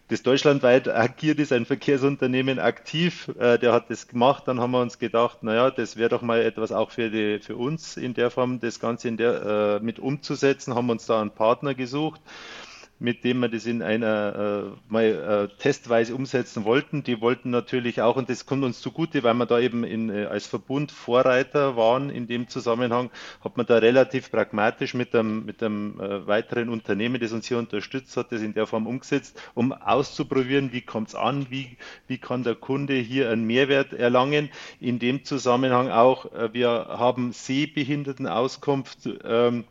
das 0.10 0.24
deutschlandweit 0.24 0.88
agiert 0.88 1.40
ist, 1.40 1.52
ein 1.52 1.66
Verkehrsunternehmen 1.66 2.60
aktiv, 2.60 3.30
äh, 3.40 3.58
der 3.60 3.74
hat 3.74 3.90
das 3.90 4.08
gemacht. 4.08 4.44
Dann 4.48 4.60
haben 4.60 4.72
wir 4.72 4.82
uns 4.82 5.00
gedacht, 5.00 5.44
naja, 5.44 5.70
das 5.70 5.98
wäre 5.98 6.10
doch 6.10 6.22
mal 6.22 6.42
etwas 6.42 6.72
auch 6.72 6.92
für, 6.92 7.10
die, 7.10 7.40
für 7.40 7.58
uns 7.58 7.98
in 7.98 8.14
der 8.14 8.32
Form, 8.32 8.60
das 8.60 8.80
Ganze 8.80 9.10
in 9.10 9.18
der, 9.18 9.80
äh, 9.82 9.84
mit 9.84 10.00
umzusetzen, 10.00 10.76
haben 10.76 10.90
uns 10.90 11.06
da 11.08 11.20
einen 11.20 11.32
Partner 11.32 11.74
gesucht 11.74 12.22
mit 13.00 13.24
dem 13.24 13.39
wir 13.39 13.50
das 13.50 13.66
in 13.66 13.84
einer 13.84 14.72
äh, 14.74 14.92
mal 14.92 15.04
äh, 15.04 15.62
testweise 15.62 16.16
umsetzen 16.16 16.66
wollten. 16.66 17.04
Die 17.04 17.22
wollten 17.22 17.51
natürlich 17.51 18.01
auch, 18.01 18.16
und 18.16 18.30
das 18.30 18.46
kommt 18.46 18.63
uns 18.63 18.82
zugute, 18.82 19.24
weil 19.24 19.36
wir 19.36 19.46
da 19.46 19.60
eben 19.60 19.84
in, 19.84 20.10
äh, 20.10 20.25
als 20.25 20.48
Verbund 20.48 20.92
Vorreiter 20.92 21.75
waren 21.75 22.10
in 22.10 22.27
dem 22.27 22.48
Zusammenhang, 22.48 23.12
hat 23.44 23.56
man 23.56 23.66
da 23.66 23.77
relativ 23.77 24.32
pragmatisch 24.32 24.96
mit 24.96 25.13
einem, 25.13 25.46
mit 25.46 25.62
einem 25.62 26.00
äh, 26.00 26.25
weiteren 26.25 26.70
Unternehmen, 26.70 27.22
das 27.22 27.32
uns 27.34 27.48
hier 27.48 27.60
unterstützt 27.60 28.18
hat, 28.18 28.32
das 28.32 28.42
in 28.42 28.54
der 28.54 28.66
Form 28.66 28.88
umgesetzt, 28.88 29.39
um 29.54 29.74
auszuprobieren, 29.74 30.72
wie 30.72 30.82
kommt 30.82 31.10
es 31.10 31.16
an, 31.16 31.48
wie, 31.50 31.77
wie 32.08 32.18
kann 32.18 32.44
der 32.44 32.56
Kunde 32.56 32.96
hier 32.96 33.30
einen 33.30 33.46
Mehrwert 33.46 33.94
erlangen. 33.94 34.50
In 34.80 34.98
dem 34.98 35.24
Zusammenhang 35.24 35.92
auch, 35.92 36.34
äh, 36.34 36.54
wir 36.54 36.70
haben 36.89 37.32
Sehbehindertenauskunft 37.32 39.08
ähm, 39.24 39.66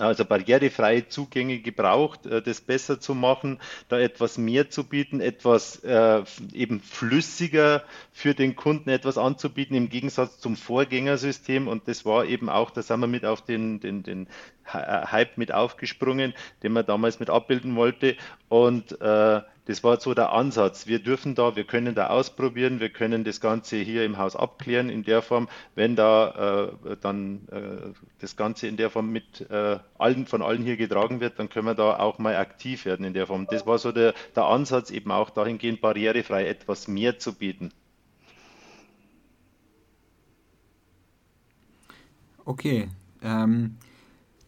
also 0.00 0.24
barrierefreie 0.24 1.08
Zugänge 1.08 1.60
gebraucht, 1.60 2.26
äh, 2.26 2.42
das 2.42 2.60
besser 2.60 3.00
zu 3.00 3.14
machen, 3.14 3.58
da 3.88 3.98
etwas 3.98 4.38
mehr 4.38 4.70
zu 4.70 4.84
bieten, 4.84 5.20
etwas 5.20 5.76
äh, 5.84 6.22
eben 6.52 6.80
flüssiger 6.80 7.84
für 8.12 8.34
den 8.34 8.56
Kunden 8.56 8.90
etwas 8.90 9.18
anzubieten 9.18 9.76
im 9.76 9.88
Gegensatz 9.88 10.38
zum 10.38 10.56
Vorgängersystem. 10.56 11.68
Und 11.68 11.88
das 11.88 12.04
war 12.04 12.24
eben 12.24 12.48
auch, 12.48 12.70
da 12.70 12.82
sind 12.82 13.00
wir 13.00 13.06
mit 13.06 13.24
auf 13.24 13.42
den, 13.44 13.80
den, 13.80 14.02
den 14.02 14.26
Hype 14.64 15.36
mit 15.36 15.52
aufgesprungen, 15.52 16.34
den 16.62 16.72
man 16.72 16.86
damals 16.86 17.20
mit 17.20 17.30
abbilden 17.30 17.76
wollte. 17.76 18.16
Und 18.48 19.00
äh, 19.00 19.40
das 19.70 19.84
war 19.84 20.00
so 20.00 20.14
der 20.14 20.32
Ansatz. 20.32 20.88
Wir 20.88 20.98
dürfen 20.98 21.36
da, 21.36 21.54
wir 21.54 21.62
können 21.62 21.94
da 21.94 22.08
ausprobieren, 22.08 22.80
wir 22.80 22.88
können 22.88 23.22
das 23.22 23.40
Ganze 23.40 23.76
hier 23.76 24.04
im 24.04 24.18
Haus 24.18 24.34
abklären 24.34 24.90
in 24.90 25.04
der 25.04 25.22
Form, 25.22 25.48
wenn 25.76 25.94
da 25.94 26.72
äh, 26.88 26.96
dann 27.00 27.46
äh, 27.52 27.92
das 28.18 28.34
Ganze 28.34 28.66
in 28.66 28.76
der 28.76 28.90
Form 28.90 29.12
mit 29.12 29.48
äh, 29.48 29.78
allen, 29.96 30.26
von 30.26 30.42
allen 30.42 30.64
hier 30.64 30.76
getragen 30.76 31.20
wird, 31.20 31.38
dann 31.38 31.48
können 31.48 31.66
wir 31.66 31.76
da 31.76 32.00
auch 32.00 32.18
mal 32.18 32.34
aktiv 32.34 32.84
werden 32.84 33.06
in 33.06 33.14
der 33.14 33.28
Form. 33.28 33.46
Das 33.48 33.64
war 33.64 33.78
so 33.78 33.92
der, 33.92 34.12
der 34.34 34.46
Ansatz, 34.46 34.90
eben 34.90 35.12
auch 35.12 35.30
dahingehend 35.30 35.80
barrierefrei 35.80 36.48
etwas 36.48 36.88
mehr 36.88 37.20
zu 37.20 37.32
bieten. 37.32 37.70
Okay. 42.44 42.88
Ähm, 43.22 43.76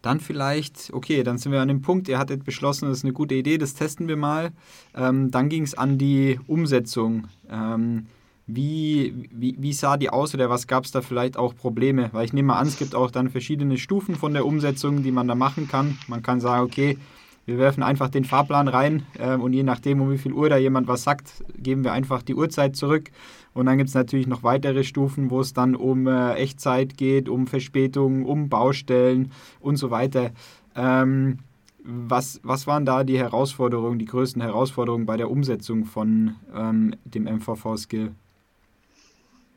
dann 0.03 0.21
vielleicht, 0.21 0.91
okay, 0.93 1.23
dann 1.23 1.39
sind 1.39 1.53
wir 1.53 1.61
an 1.61 1.69
dem 1.69 1.81
Punkt, 1.81 2.09
ihr 2.09 2.19
hattet 2.19 2.45
beschlossen, 2.45 2.89
das 2.89 2.99
ist 2.99 3.05
eine 3.05 3.13
gute 3.13 3.35
Idee, 3.35 3.57
das 3.57 3.75
testen 3.75 4.09
wir 4.09 4.17
mal. 4.17 4.51
Ähm, 4.95 5.31
dann 5.31 5.49
ging 5.49 5.63
es 5.63 5.75
an 5.75 5.97
die 5.97 6.39
Umsetzung. 6.47 7.29
Ähm, 7.49 8.07
wie, 8.47 9.29
wie, 9.31 9.57
wie, 9.59 9.73
sah 9.73 9.97
die 9.97 10.11
aus 10.11 10.35
oder 10.35 10.51
was 10.51 10.67
gab 10.67 10.85
es 10.85 10.91
da 10.91 11.01
vielleicht 11.01 11.37
auch 11.37 11.55
Probleme? 11.55 12.11
Weil 12.13 12.25
ich 12.25 12.33
nehme 12.33 12.49
mal 12.49 12.59
an, 12.59 12.67
es 12.67 12.77
gibt 12.77 12.95
auch 12.95 13.11
dann 13.11 13.31
verschiedene 13.31 13.79
Stufen 13.79 14.17
von 14.17 14.35
der 14.35 14.45
Umsetzung, 14.45 15.03
die 15.05 15.13
man 15.13 15.29
da 15.29 15.37
machen 15.37 15.69
kann. 15.69 15.97
Man 16.09 16.23
kann 16.23 16.41
sagen, 16.41 16.65
okay, 16.65 16.99
wir 17.45 17.59
werfen 17.59 17.83
einfach 17.83 18.09
den 18.09 18.25
Fahrplan 18.25 18.69
rein 18.69 19.05
äh, 19.19 19.35
und 19.35 19.53
je 19.53 19.63
nachdem, 19.63 20.01
um 20.01 20.11
wie 20.11 20.19
viel 20.19 20.33
Uhr 20.33 20.49
da 20.49 20.57
jemand 20.57 20.89
was 20.89 21.03
sagt, 21.03 21.45
geben 21.57 21.85
wir 21.85 21.93
einfach 21.93 22.23
die 22.23 22.35
Uhrzeit 22.35 22.77
zurück. 22.77 23.11
Und 23.55 23.67
dann 23.67 23.79
gibt 23.79 23.89
es 23.89 23.95
natürlich 23.95 24.27
noch 24.27 24.43
weitere 24.43 24.85
Stufen, 24.85 25.31
wo 25.31 25.41
es 25.41 25.53
dann 25.53 25.75
um 25.75 26.07
äh, 26.07 26.35
Echtzeit 26.35 26.97
geht, 26.97 27.29
um 27.29 27.47
Verspätungen, 27.47 28.25
um 28.25 28.49
Baustellen 28.49 29.33
und 29.61 29.77
so 29.77 29.91
weiter. 29.91 30.31
Ähm, 30.75 31.39
was, 31.85 32.41
was 32.45 32.67
waren 32.67 32.87
da 32.87 33.03
die 33.03 33.19
Herausforderungen, 33.19 33.99
die 33.99 34.05
größten 34.05 34.41
Herausforderungen 34.41 35.05
bei 35.05 35.17
der 35.17 35.31
Umsetzung 35.31 35.85
von 35.85 36.37
ähm, 36.55 36.95
dem 37.05 37.25
MVV-Skill? 37.25 38.13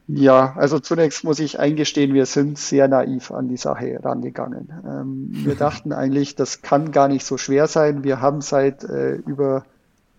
Ja, 0.08 0.54
also 0.56 0.80
zunächst 0.80 1.24
muss 1.24 1.40
ich 1.40 1.60
eingestehen, 1.60 2.14
wir 2.14 2.28
sind 2.28 2.60
sehr 2.60 2.88
naiv 2.88 3.32
an 3.32 3.48
die 3.48 3.58
Sache 3.58 4.00
rangegangen. 4.04 4.70
Ähm, 4.86 5.30
wir 5.32 5.56
dachten 5.56 5.94
eigentlich, 5.94 6.36
das 6.36 6.62
kann 6.62 6.92
gar 6.92 7.08
nicht 7.08 7.26
so 7.26 7.38
schwer 7.38 7.68
sein. 7.68 8.04
Wir 8.04 8.22
haben 8.22 8.42
seit 8.42 8.84
äh, 8.84 9.16
über, 9.16 9.66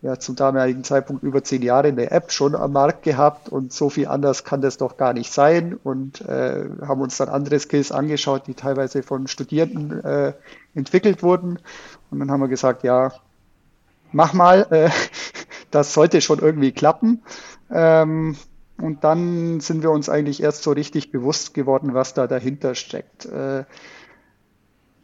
ja, 0.02 0.18
zum 0.18 0.34
damaligen 0.34 0.82
Zeitpunkt 0.82 1.22
über 1.22 1.44
zehn 1.44 1.62
Jahre 1.62 1.88
eine 1.88 2.10
App 2.10 2.32
schon 2.32 2.56
am 2.56 2.72
Markt 2.72 3.04
gehabt 3.04 3.48
und 3.48 3.72
so 3.72 3.88
viel 3.88 4.08
anders 4.08 4.42
kann 4.42 4.60
das 4.60 4.76
doch 4.76 4.96
gar 4.96 5.12
nicht 5.12 5.32
sein 5.32 5.78
und 5.84 6.20
äh, 6.22 6.64
haben 6.84 7.00
uns 7.00 7.16
dann 7.16 7.28
andere 7.28 7.60
Skills 7.60 7.92
angeschaut, 7.92 8.48
die 8.48 8.54
teilweise 8.54 9.04
von 9.04 9.28
Studierenden 9.28 10.02
äh, 10.04 10.32
entwickelt 10.74 11.22
wurden. 11.22 11.60
Und 12.10 12.18
dann 12.18 12.32
haben 12.32 12.40
wir 12.40 12.48
gesagt, 12.48 12.82
ja, 12.82 13.12
mach 14.10 14.32
mal, 14.32 14.66
äh, 14.70 14.90
das 15.70 15.94
sollte 15.94 16.20
schon 16.20 16.40
irgendwie 16.40 16.72
klappen. 16.72 17.22
Ähm, 17.70 18.36
und 18.78 19.04
dann 19.04 19.60
sind 19.60 19.82
wir 19.82 19.90
uns 19.90 20.08
eigentlich 20.08 20.42
erst 20.42 20.62
so 20.62 20.72
richtig 20.72 21.10
bewusst 21.10 21.54
geworden, 21.54 21.94
was 21.94 22.14
da 22.14 22.26
dahinter 22.26 22.74
steckt. 22.74 23.26
Äh, 23.26 23.64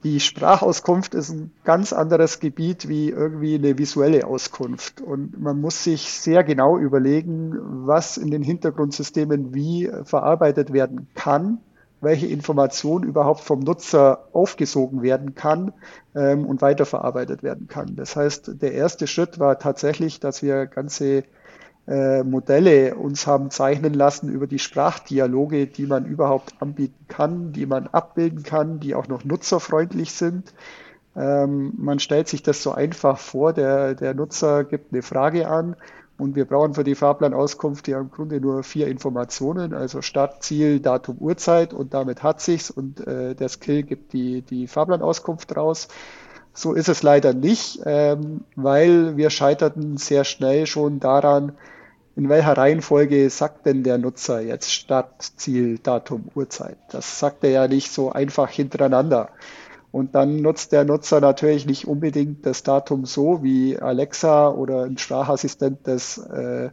die 0.04 0.18
Sprachauskunft 0.18 1.14
ist 1.14 1.30
ein 1.30 1.52
ganz 1.64 1.92
anderes 1.92 2.40
Gebiet 2.40 2.88
wie 2.88 3.10
irgendwie 3.10 3.54
eine 3.54 3.78
visuelle 3.78 4.26
Auskunft. 4.26 5.00
Und 5.00 5.40
man 5.40 5.60
muss 5.60 5.84
sich 5.84 6.12
sehr 6.12 6.42
genau 6.42 6.76
überlegen, 6.76 7.56
was 7.86 8.16
in 8.16 8.30
den 8.30 8.42
Hintergrundsystemen 8.42 9.54
wie 9.54 9.90
verarbeitet 10.04 10.72
werden 10.72 11.06
kann, 11.14 11.60
welche 12.00 12.26
Information 12.26 13.04
überhaupt 13.04 13.42
vom 13.42 13.60
Nutzer 13.60 14.26
aufgesogen 14.32 15.02
werden 15.02 15.36
kann 15.36 15.72
ähm, 16.16 16.46
und 16.46 16.62
weiterverarbeitet 16.62 17.44
werden 17.44 17.68
kann. 17.68 17.94
Das 17.94 18.16
heißt, 18.16 18.60
der 18.60 18.72
erste 18.72 19.06
Schritt 19.06 19.38
war 19.38 19.60
tatsächlich, 19.60 20.18
dass 20.18 20.42
wir 20.42 20.66
ganze 20.66 21.22
äh, 21.88 22.22
Modelle 22.22 22.94
uns 22.94 23.26
haben 23.26 23.50
zeichnen 23.50 23.94
lassen 23.94 24.28
über 24.28 24.46
die 24.46 24.58
Sprachdialoge, 24.58 25.66
die 25.66 25.86
man 25.86 26.06
überhaupt 26.06 26.54
anbieten 26.60 27.06
kann, 27.08 27.52
die 27.52 27.66
man 27.66 27.88
abbilden 27.88 28.42
kann, 28.42 28.80
die 28.80 28.94
auch 28.94 29.08
noch 29.08 29.24
nutzerfreundlich 29.24 30.12
sind. 30.12 30.54
Ähm, 31.16 31.72
man 31.76 31.98
stellt 31.98 32.28
sich 32.28 32.42
das 32.42 32.62
so 32.62 32.72
einfach 32.72 33.18
vor, 33.18 33.52
der, 33.52 33.94
der 33.94 34.14
Nutzer 34.14 34.64
gibt 34.64 34.92
eine 34.92 35.02
Frage 35.02 35.48
an 35.48 35.76
und 36.18 36.36
wir 36.36 36.44
brauchen 36.44 36.74
für 36.74 36.84
die 36.84 36.94
Fahrplanauskunft 36.94 37.88
ja 37.88 38.00
im 38.00 38.10
Grunde 38.10 38.40
nur 38.40 38.62
vier 38.62 38.86
Informationen, 38.86 39.74
also 39.74 40.02
Start, 40.02 40.42
Ziel, 40.42 40.78
Datum, 40.80 41.18
Uhrzeit 41.18 41.74
und 41.74 41.94
damit 41.94 42.22
hat 42.22 42.40
sich's 42.40 42.70
und 42.70 43.04
äh, 43.06 43.34
der 43.34 43.48
Skill 43.48 43.82
gibt 43.82 44.12
die, 44.12 44.42
die 44.42 44.68
Fahrplanauskunft 44.68 45.56
raus. 45.56 45.88
So 46.54 46.74
ist 46.74 46.88
es 46.88 47.02
leider 47.02 47.32
nicht, 47.32 47.80
ähm, 47.86 48.42
weil 48.56 49.16
wir 49.16 49.30
scheiterten 49.30 49.96
sehr 49.96 50.24
schnell 50.24 50.66
schon 50.66 51.00
daran, 51.00 51.52
in 52.14 52.28
welcher 52.28 52.56
Reihenfolge 52.56 53.30
sagt 53.30 53.64
denn 53.64 53.82
der 53.84 53.96
Nutzer 53.96 54.40
jetzt 54.40 54.70
Start, 54.70 55.22
Ziel, 55.36 55.78
Datum, 55.78 56.28
Uhrzeit? 56.34 56.76
Das 56.90 57.18
sagt 57.18 57.42
er 57.44 57.50
ja 57.50 57.68
nicht 57.68 57.90
so 57.90 58.12
einfach 58.12 58.50
hintereinander. 58.50 59.30
Und 59.92 60.14
dann 60.14 60.36
nutzt 60.36 60.72
der 60.72 60.84
Nutzer 60.84 61.20
natürlich 61.20 61.66
nicht 61.66 61.86
unbedingt 61.86 62.44
das 62.46 62.62
Datum 62.62 63.04
so, 63.06 63.42
wie 63.42 63.78
Alexa 63.78 64.48
oder 64.48 64.84
ein 64.84 64.98
Sprachassistent 64.98 65.80
das 65.84 66.18
äh, 66.18 66.70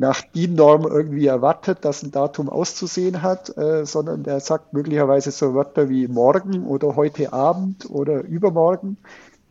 nach 0.00 0.22
DIN-Norm 0.22 0.86
irgendwie 0.86 1.26
erwartet, 1.26 1.84
dass 1.84 2.02
ein 2.02 2.10
Datum 2.10 2.48
auszusehen 2.48 3.20
hat, 3.20 3.54
äh, 3.58 3.84
sondern 3.84 4.22
der 4.22 4.40
sagt 4.40 4.72
möglicherweise 4.72 5.30
so 5.30 5.54
Wörter 5.54 5.90
wie 5.90 6.08
morgen 6.08 6.66
oder 6.66 6.96
heute 6.96 7.34
Abend 7.34 7.88
oder 7.90 8.24
übermorgen. 8.24 8.96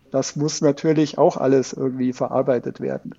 Das 0.09 0.35
muss 0.35 0.61
natürlich 0.61 1.19
auch 1.19 1.37
alles 1.37 1.73
irgendwie 1.73 2.13
verarbeitet 2.13 2.81
werden. 2.81 3.13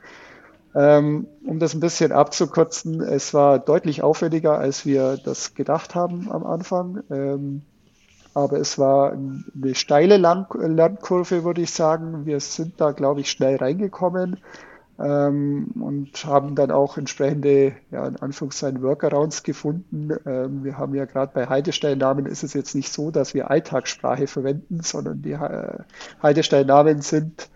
Ähm, 0.74 1.28
um 1.46 1.60
das 1.60 1.72
ein 1.72 1.78
bisschen 1.80 2.10
abzukürzen, 2.10 3.00
es 3.00 3.32
war 3.32 3.60
deutlich 3.60 4.02
aufwendiger, 4.02 4.58
als 4.58 4.84
wir 4.84 5.16
das 5.24 5.54
gedacht 5.54 5.94
haben 5.94 6.32
am 6.32 6.44
Anfang. 6.44 7.04
Ähm, 7.10 7.62
aber 8.34 8.58
es 8.58 8.76
war 8.76 9.12
eine 9.12 9.74
steile 9.76 10.16
Lernkurve, 10.16 11.44
würde 11.44 11.62
ich 11.62 11.70
sagen. 11.70 12.26
Wir 12.26 12.40
sind 12.40 12.80
da, 12.80 12.90
glaube 12.90 13.20
ich, 13.20 13.30
schnell 13.30 13.56
reingekommen 13.56 14.38
ähm, 15.00 15.68
und 15.80 16.24
haben 16.24 16.54
dann 16.54 16.70
auch 16.70 16.98
entsprechende, 16.98 17.72
ja, 17.90 18.06
in 18.06 18.16
Anführungszeichen, 18.16 18.82
Workarounds 18.82 19.42
gefunden. 19.42 20.10
Ähm, 20.26 20.64
wir 20.64 20.76
haben 20.76 20.94
ja 20.94 21.06
gerade 21.06 21.32
bei 21.34 21.46
Haltestellennamen 21.46 22.26
ist 22.26 22.42
es 22.42 22.52
jetzt 22.52 22.74
nicht 22.74 22.92
so, 22.92 23.10
dass 23.10 23.32
wir 23.32 23.50
Alltagssprache 23.50 24.26
verwenden, 24.26 24.80
sondern 24.82 25.22
die 25.22 25.32
äh, 25.32 25.78
Haltestellennamen 26.22 27.00
sind 27.00 27.48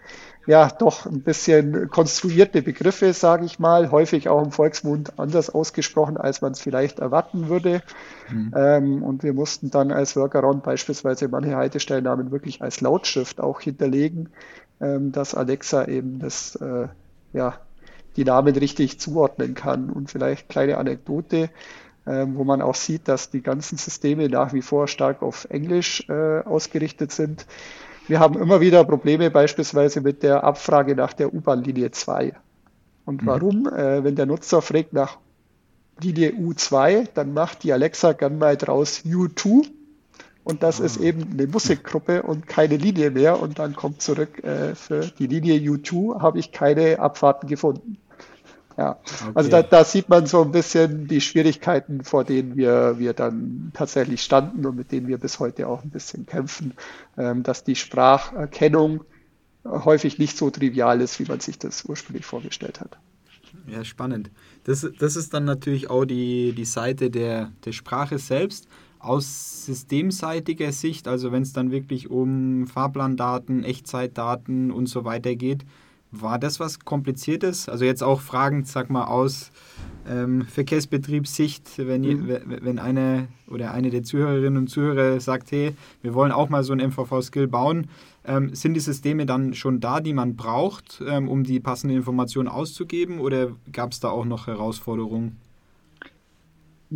ja 0.47 0.69
doch 0.69 1.07
ein 1.07 1.23
bisschen 1.23 1.89
konstruierte 1.89 2.63
Begriffe, 2.63 3.13
sage 3.13 3.47
ich 3.47 3.59
mal, 3.59 3.91
häufig 3.91 4.29
auch 4.29 4.43
im 4.43 4.53
Volksmund 4.53 5.19
anders 5.19 5.49
ausgesprochen, 5.49 6.17
als 6.17 6.43
man 6.43 6.53
es 6.53 6.61
vielleicht 6.61 6.99
erwarten 6.99 7.49
würde. 7.49 7.83
Mhm. 8.31 8.53
Ähm, 8.55 9.03
und 9.03 9.23
wir 9.23 9.33
mussten 9.33 9.71
dann 9.71 9.91
als 9.91 10.17
Workaround 10.17 10.63
beispielsweise 10.63 11.29
manche 11.29 11.57
Haltestellennamen 11.57 12.31
wirklich 12.31 12.61
als 12.63 12.81
Lautschrift 12.81 13.41
auch 13.41 13.61
hinterlegen, 13.61 14.31
ähm, 14.81 15.13
dass 15.13 15.35
Alexa 15.35 15.87
eben 15.87 16.19
das 16.19 16.57
äh, 16.57 16.89
ja, 17.35 17.59
die 18.17 18.25
Namen 18.25 18.57
richtig 18.57 18.99
zuordnen 18.99 19.55
kann. 19.55 19.91
Und 19.91 20.11
vielleicht 20.11 20.49
kleine 20.49 20.79
Anekdote, 20.79 21.51
äh, 22.07 22.27
wo 22.29 22.45
man 22.45 22.63
auch 22.63 22.75
sieht, 22.75 23.09
dass 23.09 23.31
die 23.31 23.43
ganzen 23.43 23.77
Systeme 23.77 24.29
nach 24.29 24.55
wie 24.55 24.63
vor 24.63 24.89
stark 24.89 25.21
auf 25.23 25.47
Englisch 25.51 26.09
äh, 26.09 26.41
ausgerichtet 26.41 27.13
sind. 27.13 27.47
Wir 28.07 28.21
haben 28.21 28.41
immer 28.41 28.61
wieder 28.61 28.85
Probleme 28.85 29.31
beispielsweise 29.31 30.01
mit 30.01 30.23
der 30.23 30.45
Abfrage 30.45 30.95
nach 30.95 31.13
der 31.13 31.35
U-Bahn-Linie 31.35 31.91
2. 31.91 32.35
Und 33.05 33.23
mhm. 33.23 33.27
warum? 33.27 33.67
Äh, 33.67 34.05
wenn 34.05 34.17
der 34.17 34.27
Nutzer 34.27 34.63
fragt 34.63 34.93
nach 34.93 35.19
Linie 36.01 36.31
U2, 36.33 37.09
dann 37.15 37.35
macht 37.35 37.63
die 37.63 37.73
Alexa 37.73 38.13
gern 38.13 38.39
mal 38.39 38.57
draus 38.57 39.03
U2 39.05 39.67
und 40.45 40.63
das 40.63 40.79
ist 40.79 41.01
ah. 41.01 41.05
eben 41.05 41.33
eine 41.33 41.47
Musikgruppe 41.47 42.23
und 42.23 42.47
keine 42.47 42.77
Linie 42.77 43.11
mehr. 43.11 43.41
Und 43.41 43.59
dann 43.59 43.75
kommt 43.75 44.03
zurück, 44.03 44.45
äh, 44.45 44.75
für 44.75 45.01
die 45.01 45.27
Linie 45.27 45.59
U2 45.59 46.21
habe 46.21 46.39
ich 46.39 46.53
keine 46.53 46.99
Abfahrten 46.99 47.49
gefunden. 47.49 47.97
Ja, 48.77 48.99
okay. 49.01 49.31
also 49.35 49.51
da, 49.51 49.63
da, 49.63 49.85
sieht 49.85 50.09
man 50.09 50.27
so 50.27 50.43
ein 50.43 50.51
bisschen 50.51 51.07
die 51.07 51.21
Schwierigkeiten, 51.21 52.03
vor 52.03 52.25
denen 52.25 52.57
wir, 52.57 52.99
wir 52.99 53.13
dann 53.13 53.71
tatsächlich 53.73 54.23
standen 54.23 54.67
und 54.67 54.77
mit 54.77 54.91
denen 54.91 55.07
wir 55.07 55.19
bis 55.19 55.39
heute 55.39 55.69
auch 55.69 55.85
ein 55.85 55.91
bisschen 55.91 56.27
kämpfen, 56.27 56.75
ähm, 57.17 57.45
dass 57.45 57.63
die 57.63 57.77
Spracherkennung 57.77 59.05
häufig 59.65 60.19
nicht 60.19 60.37
so 60.37 60.51
trivial 60.51 61.01
ist, 61.01 61.21
wie 61.21 61.25
man 61.25 61.41
sich 61.41 61.59
das 61.59 61.85
ursprünglich 61.85 62.27
vorgestellt 62.27 62.81
hat. 62.81 62.99
Ja, 63.69 63.85
spannend. 63.85 64.31
Das, 64.65 64.87
das 64.99 65.15
ist 65.17 65.33
dann 65.33 65.45
natürlich 65.45 65.89
auch 65.89 66.05
die, 66.05 66.53
die 66.53 66.65
Seite 66.65 67.11
der, 67.11 67.53
der 67.65 67.73
Sprache 67.73 68.19
selbst. 68.19 68.67
Aus 69.05 69.65
systemseitiger 69.67 70.73
Sicht, 70.73 71.09
also 71.09 71.33
wenn 71.33 71.43
es 71.43 71.53
dann 71.53 71.71
wirklich 71.71 72.11
um 72.11 72.67
Fahrplandaten, 72.67 73.65
Echtzeitdaten 73.65 74.71
und 74.71 74.87
so 74.87 75.05
weiter 75.05 75.35
geht, 75.35 75.65
war 76.21 76.39
das 76.39 76.61
was 76.61 76.81
Kompliziertes? 76.81 77.69
Also 77.69 77.85
jetzt 77.85 78.03
auch 78.03 78.21
fragend, 78.21 78.69
sag 78.69 78.91
mal, 78.91 79.05
aus 79.05 79.51
ähm, 80.09 80.43
Verkehrsbetriebssicht, 80.43 81.79
wenn, 81.79 82.03
mhm. 82.03 82.41
wenn 82.47 82.79
eine 82.79 83.29
oder 83.49 83.73
eine 83.73 83.91
der 83.91 84.03
Zuhörerinnen 84.03 84.57
und 84.57 84.69
Zuhörer 84.69 85.19
sagt, 85.21 85.51
hey, 85.51 85.75
wir 86.03 86.15
wollen 86.15 86.33
auch 86.33 86.49
mal 86.49 86.63
so 86.63 86.73
ein 86.73 86.79
MVV-Skill 86.79 87.49
bauen, 87.49 87.89
ähm, 88.25 88.55
sind 88.55 88.75
die 88.75 88.81
Systeme 88.81 89.27
dann 89.27 89.55
schon 89.55 89.81
da, 89.81 90.01
die 90.01 90.13
man 90.13 90.37
braucht, 90.37 91.03
ähm, 91.07 91.29
um 91.29 91.45
die 91.45 91.61
passende 91.61 91.95
Information 91.95 92.49
auszugeben 92.49 93.19
oder 93.19 93.53
gab 93.73 93.93
es 93.93 94.01
da 94.01 94.11
auch 94.11 94.25
noch 94.25 94.47
Herausforderungen? 94.47 95.37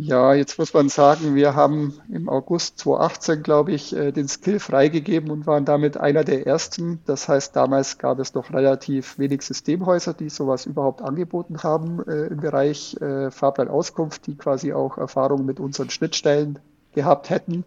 Ja, 0.01 0.33
jetzt 0.33 0.57
muss 0.57 0.73
man 0.73 0.87
sagen, 0.87 1.35
wir 1.35 1.55
haben 1.55 1.99
im 2.09 2.29
August 2.29 2.79
2018, 2.79 3.43
glaube 3.43 3.73
ich, 3.73 3.93
äh, 3.93 4.13
den 4.13 4.29
Skill 4.29 4.59
freigegeben 4.61 5.29
und 5.29 5.45
waren 5.45 5.65
damit 5.65 5.97
einer 5.97 6.23
der 6.23 6.47
ersten. 6.47 7.01
Das 7.05 7.27
heißt, 7.27 7.53
damals 7.53 7.97
gab 7.97 8.19
es 8.19 8.33
noch 8.33 8.53
relativ 8.53 9.19
wenig 9.19 9.41
Systemhäuser, 9.41 10.13
die 10.13 10.29
sowas 10.29 10.65
überhaupt 10.65 11.01
angeboten 11.01 11.63
haben 11.63 12.01
äh, 12.07 12.27
im 12.27 12.39
Bereich 12.39 12.95
äh, 13.01 13.29
Fahrplanauskunft, 13.29 14.25
die 14.27 14.37
quasi 14.37 14.71
auch 14.71 14.97
Erfahrung 14.97 15.45
mit 15.45 15.59
unseren 15.59 15.89
Schnittstellen 15.89 16.59
gehabt 16.93 17.29
hätten. 17.29 17.65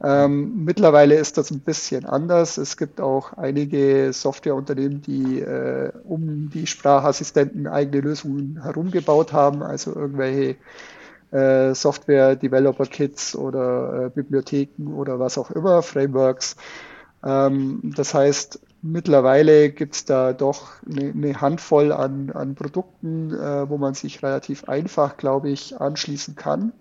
Ähm, 0.00 0.64
mittlerweile 0.64 1.16
ist 1.16 1.38
das 1.38 1.50
ein 1.50 1.60
bisschen 1.60 2.04
anders. 2.04 2.56
Es 2.58 2.76
gibt 2.76 3.00
auch 3.00 3.32
einige 3.32 4.12
Softwareunternehmen, 4.12 5.02
die 5.02 5.40
äh, 5.40 5.90
um 6.04 6.50
die 6.50 6.68
Sprachassistenten 6.68 7.66
eigene 7.66 8.02
Lösungen 8.02 8.62
herumgebaut 8.62 9.32
haben, 9.32 9.64
also 9.64 9.92
irgendwelche 9.92 10.54
äh, 11.30 11.74
Software 11.74 12.36
Developer 12.36 12.86
Kits 12.86 13.36
oder 13.36 14.06
äh, 14.06 14.10
Bibliotheken 14.10 14.94
oder 14.94 15.18
was 15.18 15.38
auch 15.38 15.50
immer, 15.50 15.82
Frameworks. 15.82 16.56
Ähm, 17.24 17.80
das 17.96 18.14
heißt, 18.14 18.60
mittlerweile 18.82 19.70
gibt 19.70 19.94
es 19.94 20.04
da 20.04 20.32
doch 20.32 20.72
eine, 20.86 21.10
eine 21.10 21.40
Handvoll 21.40 21.92
an, 21.92 22.30
an 22.30 22.54
Produkten, 22.54 23.32
äh, 23.32 23.68
wo 23.68 23.78
man 23.78 23.94
sich 23.94 24.22
relativ 24.22 24.68
einfach, 24.68 25.16
glaube 25.16 25.50
ich, 25.50 25.80
anschließen 25.80 26.36
kann. 26.36 26.72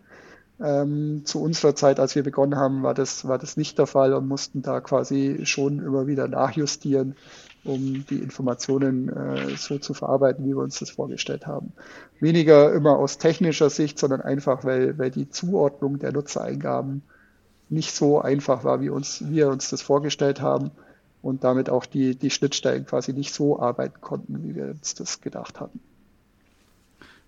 Ähm, 0.60 1.22
zu 1.26 1.42
unserer 1.42 1.76
Zeit, 1.76 2.00
als 2.00 2.16
wir 2.16 2.24
begonnen 2.24 2.56
haben, 2.56 2.82
war 2.82 2.96
das, 2.96 3.28
war 3.28 3.38
das 3.38 3.58
nicht 3.58 3.78
der 3.78 3.86
Fall 3.86 4.14
und 4.14 4.28
mussten 4.28 4.64
da 4.64 4.80
quasi 4.82 5.42
schon 5.44 5.80
immer 5.80 6.08
wieder 6.08 6.28
nachjustieren, 6.28 7.16
um 7.64 8.06
die 8.10 8.20
Informationen 8.20 9.10
äh, 9.10 9.56
so 9.58 9.78
zu 9.78 9.94
verarbeiten, 9.94 10.46
wie 10.46 10.56
wir 10.56 10.64
uns 10.64 10.80
das 10.80 10.90
vorgestellt 10.90 11.46
haben. 11.46 11.74
Weniger 12.20 12.74
immer 12.74 12.98
aus 12.98 13.18
technischer 13.18 13.70
Sicht, 13.70 14.00
sondern 14.00 14.22
einfach, 14.22 14.64
weil, 14.64 14.98
weil 14.98 15.12
die 15.12 15.30
Zuordnung 15.30 16.00
der 16.00 16.14
Nutzereingaben 16.14 17.02
nicht 17.70 17.94
so 17.94 18.22
einfach 18.22 18.64
war, 18.64 18.82
wie 18.82 18.90
uns, 18.90 19.24
wir 19.30 19.50
uns 19.50 19.70
das 19.70 19.82
vorgestellt 19.82 20.42
haben 20.42 20.72
und 21.22 21.44
damit 21.44 21.70
auch 21.70 21.86
die, 21.86 22.16
die 22.16 22.30
Schnittstellen 22.30 22.86
quasi 22.86 23.14
nicht 23.14 23.34
so 23.34 23.60
arbeiten 23.60 24.00
konnten, 24.02 24.44
wie 24.44 24.56
wir 24.56 24.68
uns 24.68 24.96
das 24.96 25.22
gedacht 25.22 25.60
hatten. 25.60 25.80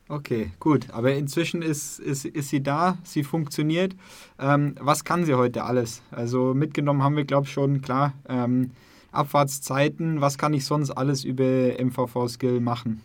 Okay, 0.08 0.52
gut. 0.60 0.88
Aber 0.92 1.14
inzwischen 1.14 1.62
ist, 1.62 2.00
ist, 2.00 2.26
ist 2.26 2.50
sie 2.50 2.64
da, 2.64 2.98
sie 3.04 3.24
funktioniert. 3.24 3.96
Ähm, 4.40 4.74
was 4.80 5.04
kann 5.04 5.24
sie 5.24 5.36
heute 5.36 5.64
alles? 5.64 6.02
Also 6.10 6.56
mitgenommen 6.56 7.04
haben 7.04 7.16
wir, 7.16 7.26
glaube 7.26 7.46
ich, 7.46 7.54
schon, 7.54 7.82
klar, 7.82 8.14
ähm, 8.28 8.72
Abfahrtszeiten. 9.12 10.22
Was 10.22 10.38
kann 10.38 10.54
ich 10.54 10.66
sonst 10.66 10.92
alles 10.92 11.24
über 11.24 11.74
MVV-Skill 11.80 12.60
machen? 12.60 13.02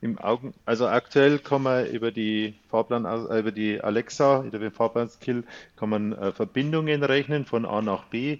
Im 0.00 0.18
Augen, 0.18 0.52
also 0.66 0.86
aktuell 0.86 1.38
kann 1.38 1.62
man 1.62 1.86
über 1.86 2.10
die 2.10 2.54
Fahrplan, 2.68 3.06
äh, 3.06 3.38
über 3.38 3.52
die 3.52 3.80
Alexa, 3.80 4.42
über 4.42 4.58
den 4.58 4.70
Fahrplan-Skill, 4.70 5.44
kann 5.76 5.88
man 5.88 6.12
äh, 6.12 6.32
Verbindungen 6.32 7.02
rechnen 7.02 7.46
von 7.46 7.64
A 7.64 7.80
nach 7.80 8.04
B. 8.04 8.38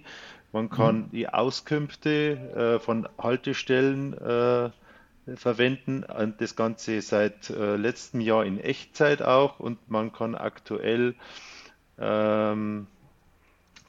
Man 0.51 0.69
kann 0.69 0.97
mhm. 0.97 1.09
die 1.11 1.27
Auskünfte 1.27 2.77
äh, 2.77 2.79
von 2.79 3.09
Haltestellen 3.17 4.13
äh, 4.13 4.69
verwenden 5.35 6.03
und 6.03 6.39
das 6.39 6.55
Ganze 6.55 7.01
seit 7.01 7.49
äh, 7.49 7.77
letztem 7.77 8.21
Jahr 8.21 8.45
in 8.45 8.59
Echtzeit 8.59 9.21
auch 9.23 9.59
und 9.59 9.89
man 9.89 10.13
kann 10.13 10.35
aktuell 10.35 11.15
ähm, 11.97 12.87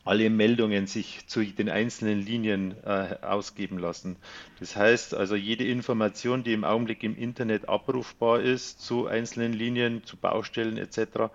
alle 0.06 0.30
Meldungen 0.30 0.86
sich 0.86 1.26
zu 1.26 1.44
den 1.44 1.68
einzelnen 1.68 2.24
Linien 2.24 2.74
äh, 2.84 3.16
ausgeben 3.22 3.78
lassen. 3.78 4.16
Das 4.60 4.76
heißt 4.76 5.14
also, 5.14 5.34
jede 5.34 5.64
Information, 5.64 6.44
die 6.44 6.52
im 6.52 6.64
Augenblick 6.64 7.02
im 7.02 7.18
Internet 7.18 7.68
abrufbar 7.68 8.40
ist 8.40 8.80
zu 8.80 9.06
einzelnen 9.06 9.52
Linien, 9.52 10.04
zu 10.04 10.16
Baustellen 10.16 10.78
etc., 10.78 11.30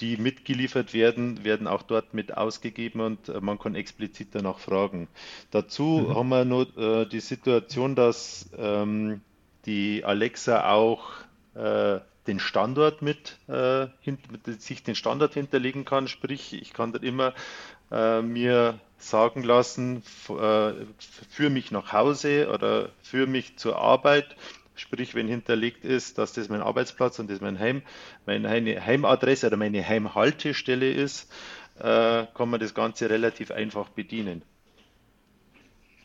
die 0.00 0.16
mitgeliefert 0.16 0.94
werden, 0.94 1.44
werden 1.44 1.66
auch 1.66 1.82
dort 1.82 2.14
mit 2.14 2.36
ausgegeben 2.36 3.00
und 3.00 3.28
äh, 3.28 3.40
man 3.40 3.58
kann 3.58 3.74
explizit 3.74 4.28
danach 4.32 4.58
fragen. 4.58 5.08
Dazu 5.50 6.06
mhm. 6.08 6.14
haben 6.14 6.28
wir 6.28 6.44
noch 6.44 6.76
äh, 6.76 7.06
die 7.06 7.20
Situation, 7.20 7.94
dass 7.94 8.50
ähm, 8.56 9.20
die 9.66 10.04
Alexa 10.04 10.70
auch 10.70 11.10
äh, 11.54 12.00
den 12.28 12.38
Standort 12.38 13.00
mit, 13.02 13.38
äh, 13.48 13.86
mit, 14.04 14.60
sich 14.60 14.82
den 14.82 14.94
Standort 14.94 15.34
hinterlegen 15.34 15.84
kann, 15.84 16.08
sprich 16.08 16.52
ich 16.52 16.72
kann 16.74 16.92
dort 16.92 17.02
immer 17.02 17.34
äh, 17.90 18.22
mir 18.22 18.78
sagen 18.98 19.42
lassen, 19.42 20.02
äh, 20.28 20.72
für 21.30 21.50
mich 21.50 21.70
nach 21.70 21.92
Hause 21.92 22.50
oder 22.52 22.90
für 23.02 23.26
mich 23.26 23.56
zur 23.56 23.76
Arbeit, 23.76 24.36
sprich 24.74 25.14
wenn 25.14 25.28
hinterlegt 25.28 25.84
ist, 25.84 26.18
dass 26.18 26.32
das 26.32 26.48
mein 26.48 26.62
Arbeitsplatz 26.62 27.18
und 27.18 27.30
das 27.30 27.40
mein 27.40 27.58
Heim, 27.58 27.82
meine 28.26 28.50
Heimadresse 28.50 29.46
oder 29.46 29.56
meine 29.56 29.86
Heimhaltestelle 29.86 30.90
ist, 30.90 31.32
äh, 31.78 32.26
kann 32.34 32.50
man 32.50 32.60
das 32.60 32.74
Ganze 32.74 33.08
relativ 33.08 33.50
einfach 33.50 33.88
bedienen. 33.88 34.42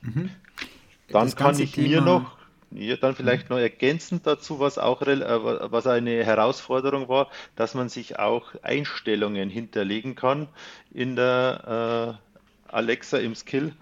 Mhm. 0.02 0.30
Dann 1.10 1.34
kann 1.36 1.60
ich 1.60 1.74
Thema... 1.74 1.88
mir 1.88 2.02
noch 2.02 2.43
ja, 2.76 2.96
dann 2.98 3.16
vielleicht 3.16 3.50
noch 3.50 3.58
ergänzend 3.58 4.26
dazu, 4.26 4.60
was 4.60 4.78
auch 4.78 5.02
äh, 5.02 5.20
was 5.72 5.88
eine 5.88 6.24
Herausforderung 6.24 7.08
war, 7.08 7.30
dass 7.56 7.74
man 7.74 7.90
sich 7.90 8.20
auch 8.20 8.56
Einstellungen 8.62 9.50
hinterlegen 9.50 10.16
kann 10.16 10.48
in 10.92 11.16
der 11.16 12.20
äh, 12.70 12.74
Alexa 12.74 13.18
im 13.18 13.36
Skill. 13.36 13.74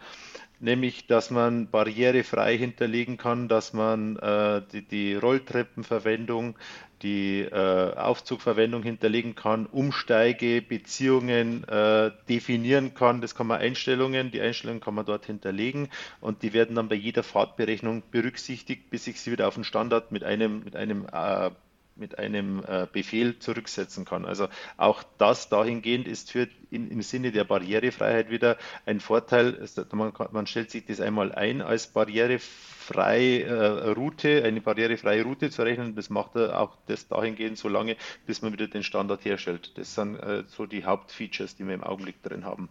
Nämlich 0.59 1.07
dass 1.07 1.31
man 1.31 1.71
barrierefrei 1.71 2.55
hinterlegen 2.55 3.17
kann, 3.17 3.47
dass 3.47 3.73
man 3.73 4.17
äh, 4.17 4.61
die, 4.71 4.83
die, 4.83 5.15
Rolltreppenverwendung, 5.15 6.55
die 7.01 7.41
äh, 7.41 7.93
Aufzugverwendung 7.95 8.83
hinterlegen 8.83 9.35
kann, 9.35 9.65
Umsteige, 9.65 10.61
Beziehungen 10.61 11.63
äh, 11.67 12.11
definieren 12.29 12.93
kann. 12.93 13.21
Das 13.21 13.35
kann 13.35 13.47
man 13.47 13.59
Einstellungen, 13.59 14.31
die 14.31 14.41
Einstellungen 14.41 14.81
kann 14.81 14.95
man 14.95 15.05
dort 15.05 15.25
hinterlegen 15.25 15.89
und 16.19 16.43
die 16.43 16.53
werden 16.53 16.75
dann 16.75 16.89
bei 16.89 16.95
jeder 16.95 17.23
Fahrtberechnung 17.23 18.03
berücksichtigt, 18.11 18.89
bis 18.89 19.07
ich 19.07 19.19
sie 19.21 19.31
wieder 19.31 19.47
auf 19.47 19.55
den 19.55 19.63
Standard 19.63 20.11
mit 20.11 20.23
einem, 20.23 20.63
mit 20.63 20.75
einem 20.75 21.07
äh, 21.11 21.51
mit 21.95 22.17
einem 22.17 22.63
äh, 22.65 22.87
Befehl 22.91 23.39
zurücksetzen 23.39 24.05
kann. 24.05 24.25
Also 24.25 24.47
auch 24.77 25.03
das 25.17 25.49
dahingehend 25.49 26.07
ist 26.07 26.31
für 26.31 26.47
in, 26.69 26.89
im 26.89 27.01
Sinne 27.01 27.31
der 27.31 27.43
Barrierefreiheit 27.43 28.29
wieder 28.29 28.57
ein 28.85 28.99
Vorteil. 28.99 29.67
Man, 29.91 30.13
man 30.31 30.47
stellt 30.47 30.71
sich 30.71 30.85
das 30.85 31.01
einmal 31.01 31.31
ein 31.33 31.61
als 31.61 31.87
barrierefreie 31.87 33.43
äh, 33.43 33.89
Route, 33.91 34.43
eine 34.43 34.61
barrierefreie 34.61 35.23
Route 35.23 35.49
zu 35.49 35.63
rechnen. 35.63 35.95
Das 35.95 36.09
macht 36.09 36.35
er 36.35 36.59
auch 36.59 36.77
das 36.87 37.07
dahingehend 37.07 37.57
so 37.57 37.69
lange, 37.69 37.97
bis 38.25 38.41
man 38.41 38.53
wieder 38.53 38.67
den 38.67 38.83
Standard 38.83 39.23
herstellt. 39.25 39.77
Das 39.77 39.93
sind 39.95 40.15
äh, 40.15 40.43
so 40.47 40.65
die 40.65 40.85
Hauptfeatures, 40.85 41.55
die 41.55 41.67
wir 41.67 41.75
im 41.75 41.83
Augenblick 41.83 42.21
drin 42.23 42.45
haben. 42.45 42.69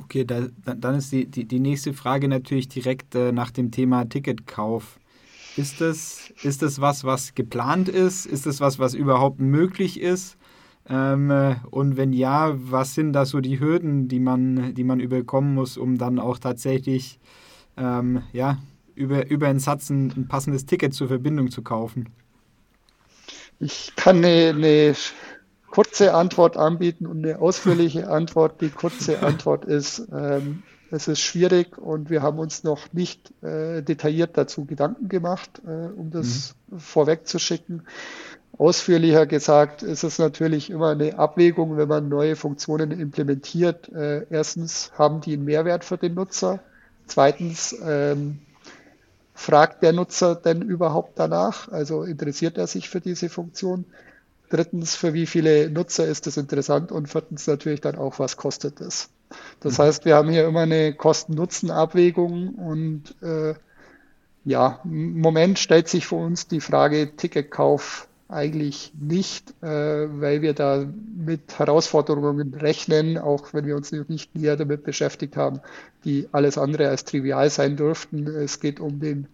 Okay, 0.00 0.24
da, 0.24 0.48
dann 0.64 0.94
ist 0.94 1.12
die, 1.12 1.26
die, 1.26 1.44
die 1.44 1.60
nächste 1.60 1.92
Frage 1.92 2.28
natürlich 2.28 2.68
direkt 2.68 3.14
äh, 3.14 3.32
nach 3.32 3.50
dem 3.50 3.70
Thema 3.70 4.08
Ticketkauf. 4.08 4.98
Ist 5.56 5.80
das, 5.80 6.32
ist 6.42 6.62
das 6.62 6.80
was, 6.80 7.04
was 7.04 7.34
geplant 7.34 7.88
ist? 7.88 8.26
Ist 8.26 8.46
das 8.46 8.60
was, 8.60 8.78
was 8.78 8.94
überhaupt 8.94 9.40
möglich 9.40 10.00
ist? 10.00 10.36
Ähm, 10.88 11.56
und 11.70 11.96
wenn 11.96 12.12
ja, 12.12 12.54
was 12.56 12.94
sind 12.94 13.12
da 13.12 13.26
so 13.26 13.40
die 13.40 13.60
Hürden, 13.60 14.08
die 14.08 14.20
man, 14.20 14.74
die 14.74 14.84
man 14.84 14.98
überkommen 14.98 15.54
muss, 15.54 15.76
um 15.76 15.98
dann 15.98 16.18
auch 16.18 16.38
tatsächlich 16.38 17.20
ähm, 17.76 18.22
ja, 18.32 18.58
über, 18.94 19.30
über 19.30 19.48
einen 19.48 19.60
Satz 19.60 19.90
ein, 19.90 20.12
ein, 20.16 20.28
passendes 20.28 20.66
Ticket 20.66 20.94
zur 20.94 21.08
Verbindung 21.08 21.50
zu 21.50 21.62
kaufen? 21.62 22.08
Ich 23.60 23.92
kann 23.94 24.18
eine, 24.18 24.50
eine 24.50 24.94
kurze 25.70 26.14
Antwort 26.14 26.56
anbieten 26.56 27.06
und 27.06 27.24
eine 27.24 27.38
ausführliche 27.38 28.08
Antwort. 28.08 28.60
Die 28.60 28.70
kurze 28.70 29.22
Antwort 29.22 29.64
ist, 29.64 30.08
ähm, 30.12 30.62
es 30.92 31.08
ist 31.08 31.20
schwierig 31.20 31.78
und 31.78 32.10
wir 32.10 32.22
haben 32.22 32.38
uns 32.38 32.64
noch 32.64 32.92
nicht 32.92 33.32
äh, 33.42 33.82
detailliert 33.82 34.36
dazu 34.36 34.66
Gedanken 34.66 35.08
gemacht, 35.08 35.62
äh, 35.66 35.86
um 35.86 36.10
das 36.10 36.54
mhm. 36.68 36.78
vorwegzuschicken. 36.78 37.82
Ausführlicher 38.58 39.24
gesagt 39.24 39.82
ist 39.82 40.04
es 40.04 40.18
natürlich 40.18 40.68
immer 40.68 40.90
eine 40.90 41.18
Abwägung, 41.18 41.78
wenn 41.78 41.88
man 41.88 42.10
neue 42.10 42.36
Funktionen 42.36 42.90
implementiert. 42.90 43.88
Äh, 43.88 44.26
erstens 44.28 44.92
haben 44.98 45.22
die 45.22 45.32
einen 45.32 45.46
Mehrwert 45.46 45.84
für 45.84 45.96
den 45.96 46.12
Nutzer. 46.12 46.60
Zweitens 47.06 47.74
ähm, 47.82 48.40
fragt 49.32 49.82
der 49.82 49.94
Nutzer 49.94 50.34
denn 50.34 50.60
überhaupt 50.60 51.18
danach? 51.18 51.72
Also 51.72 52.02
interessiert 52.02 52.58
er 52.58 52.66
sich 52.66 52.90
für 52.90 53.00
diese 53.00 53.30
Funktion? 53.30 53.86
drittens, 54.52 54.94
für 54.96 55.14
wie 55.14 55.26
viele 55.26 55.70
Nutzer 55.70 56.06
ist 56.06 56.26
das 56.26 56.36
interessant 56.36 56.92
und 56.92 57.08
viertens 57.08 57.46
natürlich 57.46 57.80
dann 57.80 57.96
auch, 57.96 58.18
was 58.18 58.36
kostet 58.36 58.80
es. 58.80 59.08
Das 59.60 59.78
heißt, 59.78 60.04
wir 60.04 60.16
haben 60.16 60.30
hier 60.30 60.46
immer 60.46 60.60
eine 60.60 60.94
Kosten-Nutzen-Abwägung 60.94 62.54
und 62.54 63.14
äh, 63.22 63.54
ja, 64.44 64.80
im 64.84 65.20
Moment 65.20 65.58
stellt 65.58 65.88
sich 65.88 66.06
für 66.06 66.16
uns 66.16 66.48
die 66.48 66.60
Frage 66.60 67.14
Ticketkauf 67.16 68.08
eigentlich 68.28 68.92
nicht, 68.98 69.50
äh, 69.62 69.66
weil 69.66 70.40
wir 70.40 70.54
da 70.54 70.86
mit 71.16 71.58
Herausforderungen 71.58 72.54
rechnen, 72.54 73.18
auch 73.18 73.52
wenn 73.52 73.66
wir 73.66 73.76
uns 73.76 73.92
nicht 73.92 74.34
näher 74.34 74.56
damit 74.56 74.84
beschäftigt 74.84 75.36
haben, 75.36 75.60
die 76.04 76.28
alles 76.32 76.56
andere 76.56 76.88
als 76.88 77.04
trivial 77.04 77.50
sein 77.50 77.76
dürften. 77.76 78.26
Es 78.26 78.58
geht 78.58 78.80
um 78.80 79.00
den 79.00 79.28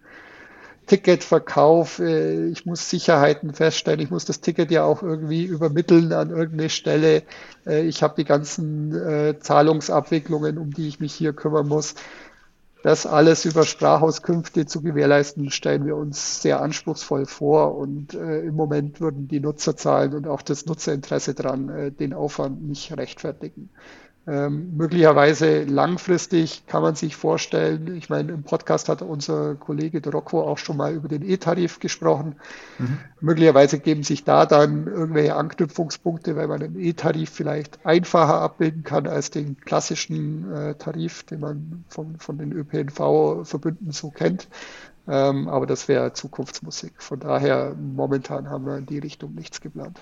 Ticketverkauf. 0.89 1.99
Äh, 1.99 2.47
ich 2.47 2.65
muss 2.65 2.89
Sicherheiten 2.89 3.53
feststellen. 3.53 4.01
Ich 4.01 4.09
muss 4.09 4.25
das 4.25 4.41
Ticket 4.41 4.71
ja 4.71 4.83
auch 4.83 5.03
irgendwie 5.03 5.45
übermitteln 5.45 6.11
an 6.11 6.31
irgendeine 6.31 6.69
Stelle. 6.69 7.23
Äh, 7.65 7.83
ich 7.85 8.03
habe 8.03 8.15
die 8.17 8.25
ganzen 8.25 8.93
äh, 8.93 9.39
Zahlungsabwicklungen, 9.39 10.57
um 10.57 10.71
die 10.71 10.87
ich 10.87 10.99
mich 10.99 11.13
hier 11.13 11.33
kümmern 11.33 11.67
muss. 11.67 11.95
Das 12.81 13.05
alles 13.05 13.45
über 13.45 13.65
Sprachauskünfte 13.65 14.65
zu 14.65 14.81
gewährleisten, 14.81 15.51
stellen 15.51 15.85
wir 15.85 15.97
uns 15.97 16.41
sehr 16.41 16.61
anspruchsvoll 16.61 17.25
vor 17.25 17.75
und 17.75 18.13
im 18.13 18.55
Moment 18.55 19.01
würden 19.01 19.27
die 19.27 19.41
Nutzerzahlen 19.41 20.13
und 20.13 20.27
auch 20.27 20.41
das 20.41 20.65
Nutzerinteresse 20.65 21.33
daran 21.33 21.67
äh, 21.67 21.91
den 21.91 22.13
Aufwand 22.13 22.63
nicht 22.65 22.95
rechtfertigen. 22.95 23.69
Ähm, 24.29 24.77
möglicherweise 24.77 25.63
langfristig 25.63 26.67
kann 26.67 26.83
man 26.83 26.93
sich 26.93 27.15
vorstellen, 27.15 27.95
ich 27.95 28.09
meine, 28.09 28.31
im 28.31 28.43
Podcast 28.43 28.87
hat 28.87 29.01
unser 29.01 29.55
Kollege 29.55 30.07
Rocco 30.07 30.43
auch 30.43 30.59
schon 30.59 30.77
mal 30.77 30.93
über 30.93 31.07
den 31.07 31.27
E-Tarif 31.27 31.79
gesprochen. 31.79 32.35
Mhm. 32.77 32.99
Möglicherweise 33.21 33.79
geben 33.79 34.03
sich 34.03 34.25
da 34.25 34.45
dann 34.45 34.85
irgendwelche 34.85 35.35
Anknüpfungspunkte, 35.35 36.35
weil 36.35 36.47
man 36.47 36.59
den 36.59 36.79
E-Tarif 36.79 37.31
vielleicht 37.31 37.83
einfacher 37.87 38.39
abbilden 38.39 38.83
kann 38.83 39.07
als 39.07 39.31
den 39.31 39.59
klassischen 39.61 40.53
äh, 40.53 40.75
Tarif, 40.75 41.23
den 41.23 41.39
man 41.39 41.83
von, 41.87 42.19
von 42.19 42.37
den 42.37 42.51
ÖPNV-Verbünden 42.51 43.91
so 43.91 44.11
kennt. 44.11 44.47
Ähm, 45.07 45.47
aber 45.47 45.65
das 45.65 45.87
wäre 45.87 46.13
Zukunftsmusik. 46.13 46.93
Von 47.01 47.19
daher, 47.19 47.73
momentan 47.75 48.47
haben 48.51 48.67
wir 48.67 48.77
in 48.77 48.85
die 48.85 48.99
Richtung 48.99 49.33
nichts 49.33 49.59
geplant. 49.59 49.99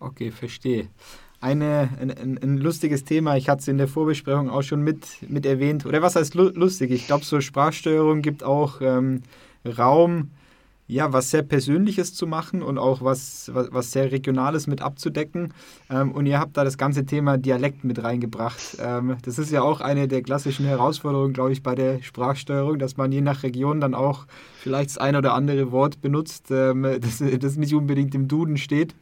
Okay, 0.00 0.32
verstehe 0.32 0.88
eine, 1.44 1.90
ein, 2.00 2.38
ein, 2.42 2.56
lustiges 2.56 3.04
Thema. 3.04 3.36
Ich 3.36 3.50
hatte 3.50 3.60
es 3.60 3.68
in 3.68 3.76
der 3.76 3.86
Vorbesprechung 3.86 4.48
auch 4.48 4.62
schon 4.62 4.80
mit, 4.80 5.06
mit 5.28 5.44
erwähnt. 5.44 5.84
Oder 5.84 6.00
was 6.00 6.16
heißt 6.16 6.34
lustig? 6.34 6.90
Ich 6.90 7.06
glaube, 7.06 7.24
so 7.24 7.40
Sprachsteuerung 7.42 8.22
gibt 8.22 8.42
auch 8.42 8.80
ähm, 8.80 9.20
Raum 9.66 10.30
ja, 10.86 11.12
was 11.12 11.30
sehr 11.30 11.42
Persönliches 11.42 12.12
zu 12.12 12.26
machen 12.26 12.62
und 12.62 12.76
auch 12.76 13.02
was, 13.02 13.50
was, 13.54 13.72
was 13.72 13.92
sehr 13.92 14.12
Regionales 14.12 14.66
mit 14.66 14.82
abzudecken. 14.82 15.54
Ähm, 15.88 16.12
und 16.12 16.26
ihr 16.26 16.38
habt 16.38 16.56
da 16.56 16.64
das 16.64 16.76
ganze 16.76 17.06
Thema 17.06 17.38
Dialekt 17.38 17.84
mit 17.84 18.02
reingebracht. 18.02 18.76
Ähm, 18.80 19.16
das 19.22 19.38
ist 19.38 19.50
ja 19.50 19.62
auch 19.62 19.80
eine 19.80 20.08
der 20.08 20.22
klassischen 20.22 20.66
Herausforderungen, 20.66 21.32
glaube 21.32 21.52
ich, 21.52 21.62
bei 21.62 21.74
der 21.74 22.02
Sprachsteuerung, 22.02 22.78
dass 22.78 22.98
man 22.98 23.12
je 23.12 23.22
nach 23.22 23.42
Region 23.42 23.80
dann 23.80 23.94
auch 23.94 24.26
vielleicht 24.60 24.90
das 24.90 24.98
ein 24.98 25.16
oder 25.16 25.32
andere 25.32 25.72
Wort 25.72 26.02
benutzt, 26.02 26.50
ähm, 26.50 26.82
das, 27.00 27.22
das 27.40 27.56
nicht 27.56 27.74
unbedingt 27.74 28.14
im 28.14 28.28
Duden 28.28 28.58
steht. 28.58 28.94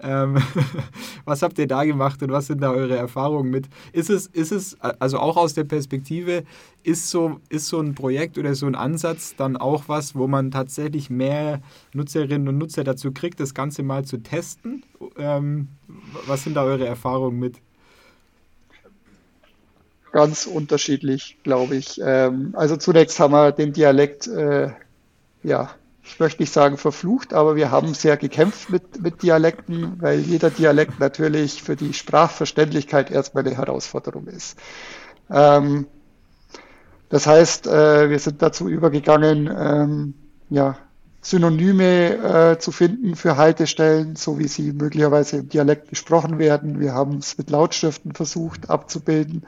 Ähm, 0.00 0.38
was 1.26 1.42
habt 1.42 1.58
ihr 1.58 1.66
da 1.66 1.84
gemacht 1.84 2.22
und 2.22 2.32
was 2.32 2.46
sind 2.46 2.62
da 2.62 2.70
eure 2.70 2.96
Erfahrungen 2.96 3.50
mit? 3.50 3.68
Ist 3.92 4.08
es, 4.08 4.26
ist 4.26 4.52
es 4.52 4.80
also 4.80 5.18
auch 5.18 5.36
aus 5.36 5.52
der 5.52 5.64
Perspektive, 5.64 6.44
ist 6.86 7.10
so, 7.10 7.40
ist 7.48 7.66
so 7.66 7.80
ein 7.80 7.96
Projekt 7.96 8.38
oder 8.38 8.54
so 8.54 8.66
ein 8.66 8.76
Ansatz 8.76 9.34
dann 9.36 9.56
auch 9.56 9.84
was, 9.88 10.14
wo 10.14 10.28
man 10.28 10.52
tatsächlich 10.52 11.10
mehr 11.10 11.60
Nutzerinnen 11.92 12.46
und 12.46 12.58
Nutzer 12.58 12.84
dazu 12.84 13.12
kriegt, 13.12 13.40
das 13.40 13.54
Ganze 13.54 13.82
mal 13.82 14.04
zu 14.04 14.18
testen? 14.18 14.84
Ähm, 15.18 15.68
was 16.26 16.44
sind 16.44 16.54
da 16.54 16.62
eure 16.62 16.86
Erfahrungen 16.86 17.40
mit? 17.40 17.56
Ganz 20.12 20.46
unterschiedlich, 20.46 21.36
glaube 21.42 21.74
ich. 21.74 22.00
Ähm, 22.02 22.54
also 22.56 22.76
zunächst 22.76 23.18
haben 23.18 23.32
wir 23.32 23.50
den 23.50 23.72
Dialekt, 23.72 24.28
äh, 24.28 24.70
ja, 25.42 25.70
ich 26.04 26.20
möchte 26.20 26.40
nicht 26.40 26.52
sagen 26.52 26.76
verflucht, 26.78 27.34
aber 27.34 27.56
wir 27.56 27.72
haben 27.72 27.94
sehr 27.94 28.16
gekämpft 28.16 28.70
mit, 28.70 29.02
mit 29.02 29.22
Dialekten, 29.24 30.00
weil 30.00 30.20
jeder 30.20 30.50
Dialekt 30.50 31.00
natürlich 31.00 31.64
für 31.64 31.74
die 31.74 31.92
Sprachverständlichkeit 31.92 33.10
erstmal 33.10 33.44
eine 33.44 33.56
Herausforderung 33.56 34.28
ist. 34.28 34.56
Ähm, 35.28 35.88
das 37.08 37.26
heißt, 37.26 37.66
äh, 37.66 38.10
wir 38.10 38.18
sind 38.18 38.42
dazu 38.42 38.68
übergegangen, 38.68 39.48
ähm, 39.56 40.14
ja, 40.50 40.76
Synonyme 41.22 42.52
äh, 42.52 42.58
zu 42.58 42.70
finden 42.70 43.16
für 43.16 43.36
Haltestellen, 43.36 44.14
so 44.14 44.38
wie 44.38 44.46
sie 44.46 44.72
möglicherweise 44.72 45.38
im 45.38 45.48
Dialekt 45.48 45.88
gesprochen 45.88 46.38
werden. 46.38 46.78
Wir 46.78 46.94
haben 46.94 47.18
es 47.18 47.36
mit 47.36 47.50
Lautschriften 47.50 48.12
versucht 48.12 48.70
abzubilden 48.70 49.44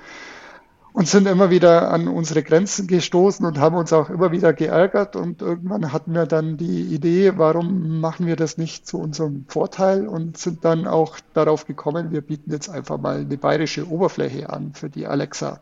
und 0.93 1.07
sind 1.07 1.29
immer 1.29 1.51
wieder 1.51 1.93
an 1.93 2.09
unsere 2.09 2.43
Grenzen 2.43 2.89
gestoßen 2.89 3.47
und 3.47 3.59
haben 3.61 3.77
uns 3.77 3.93
auch 3.93 4.11
immer 4.11 4.33
wieder 4.33 4.53
geärgert. 4.53 5.15
Und 5.15 5.41
irgendwann 5.41 5.93
hatten 5.93 6.15
wir 6.15 6.27
dann 6.27 6.57
die 6.57 6.83
Idee, 6.83 7.35
warum 7.37 8.01
machen 8.01 8.27
wir 8.27 8.35
das 8.35 8.59
nicht 8.59 8.89
zu 8.89 8.99
unserem 8.99 9.45
Vorteil 9.47 10.09
und 10.09 10.37
sind 10.37 10.65
dann 10.65 10.89
auch 10.89 11.21
darauf 11.35 11.67
gekommen, 11.67 12.11
wir 12.11 12.23
bieten 12.23 12.51
jetzt 12.51 12.69
einfach 12.69 12.99
mal 12.99 13.21
eine 13.21 13.37
bayerische 13.37 13.89
Oberfläche 13.89 14.51
an 14.51 14.73
für 14.75 14.91
die 14.91 15.07
Alexa. 15.07 15.61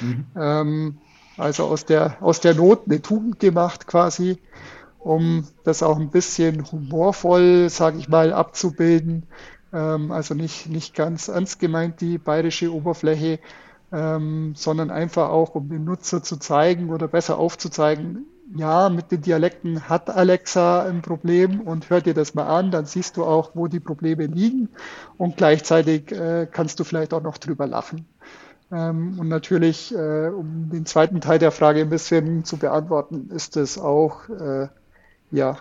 Mhm. 0.00 0.24
Ähm, 0.34 0.98
also 1.40 1.64
aus 1.64 1.84
der, 1.84 2.16
aus 2.20 2.40
der 2.40 2.54
Not 2.54 2.82
eine 2.86 3.02
Tugend 3.02 3.40
gemacht 3.40 3.86
quasi, 3.86 4.38
um 4.98 5.46
das 5.64 5.82
auch 5.82 5.98
ein 5.98 6.10
bisschen 6.10 6.70
humorvoll, 6.70 7.68
sage 7.70 7.98
ich 7.98 8.08
mal, 8.08 8.32
abzubilden. 8.32 9.26
Ähm, 9.72 10.12
also 10.12 10.34
nicht, 10.34 10.68
nicht 10.68 10.94
ganz 10.94 11.28
ernst 11.28 11.58
gemeint, 11.58 12.00
die 12.00 12.18
bayerische 12.18 12.72
Oberfläche, 12.72 13.38
ähm, 13.92 14.54
sondern 14.56 14.90
einfach 14.90 15.30
auch, 15.30 15.54
um 15.54 15.68
dem 15.68 15.84
Nutzer 15.84 16.22
zu 16.22 16.36
zeigen 16.36 16.90
oder 16.90 17.08
besser 17.08 17.38
aufzuzeigen, 17.38 18.26
ja, 18.56 18.88
mit 18.88 19.12
den 19.12 19.22
Dialekten 19.22 19.88
hat 19.88 20.10
Alexa 20.10 20.82
ein 20.82 21.02
Problem 21.02 21.60
und 21.60 21.88
hör 21.88 22.00
dir 22.00 22.14
das 22.14 22.34
mal 22.34 22.46
an, 22.46 22.70
dann 22.70 22.84
siehst 22.84 23.16
du 23.16 23.24
auch, 23.24 23.52
wo 23.54 23.68
die 23.68 23.80
Probleme 23.80 24.26
liegen 24.26 24.68
und 25.18 25.36
gleichzeitig 25.36 26.10
äh, 26.10 26.48
kannst 26.50 26.80
du 26.80 26.84
vielleicht 26.84 27.14
auch 27.14 27.22
noch 27.22 27.38
drüber 27.38 27.66
lachen. 27.66 28.06
Ähm, 28.72 29.18
und 29.18 29.28
natürlich, 29.28 29.94
äh, 29.94 30.28
um 30.28 30.70
den 30.70 30.86
zweiten 30.86 31.20
Teil 31.20 31.38
der 31.38 31.50
Frage 31.50 31.80
ein 31.80 31.90
bisschen 31.90 32.44
zu 32.44 32.56
beantworten, 32.56 33.30
ist 33.34 33.56
es 33.56 33.78
auch 33.78 34.28
äh, 34.28 34.68
ja, 35.30 35.58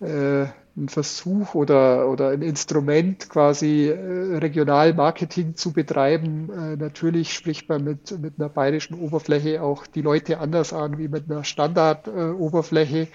äh, 0.00 0.46
ein 0.78 0.88
Versuch 0.88 1.54
oder, 1.54 2.08
oder 2.08 2.28
ein 2.30 2.42
Instrument, 2.42 3.30
quasi 3.30 3.88
regional 3.90 4.92
Marketing 4.92 5.56
zu 5.56 5.72
betreiben. 5.72 6.76
Natürlich 6.78 7.32
spricht 7.32 7.70
man 7.70 7.82
mit, 7.82 8.20
mit 8.20 8.34
einer 8.38 8.50
bayerischen 8.50 9.00
Oberfläche 9.00 9.62
auch 9.62 9.86
die 9.86 10.02
Leute 10.02 10.38
anders 10.38 10.74
an 10.74 10.98
wie 10.98 11.08
mit 11.08 11.30
einer 11.30 11.44
Standardoberfläche. 11.44 13.08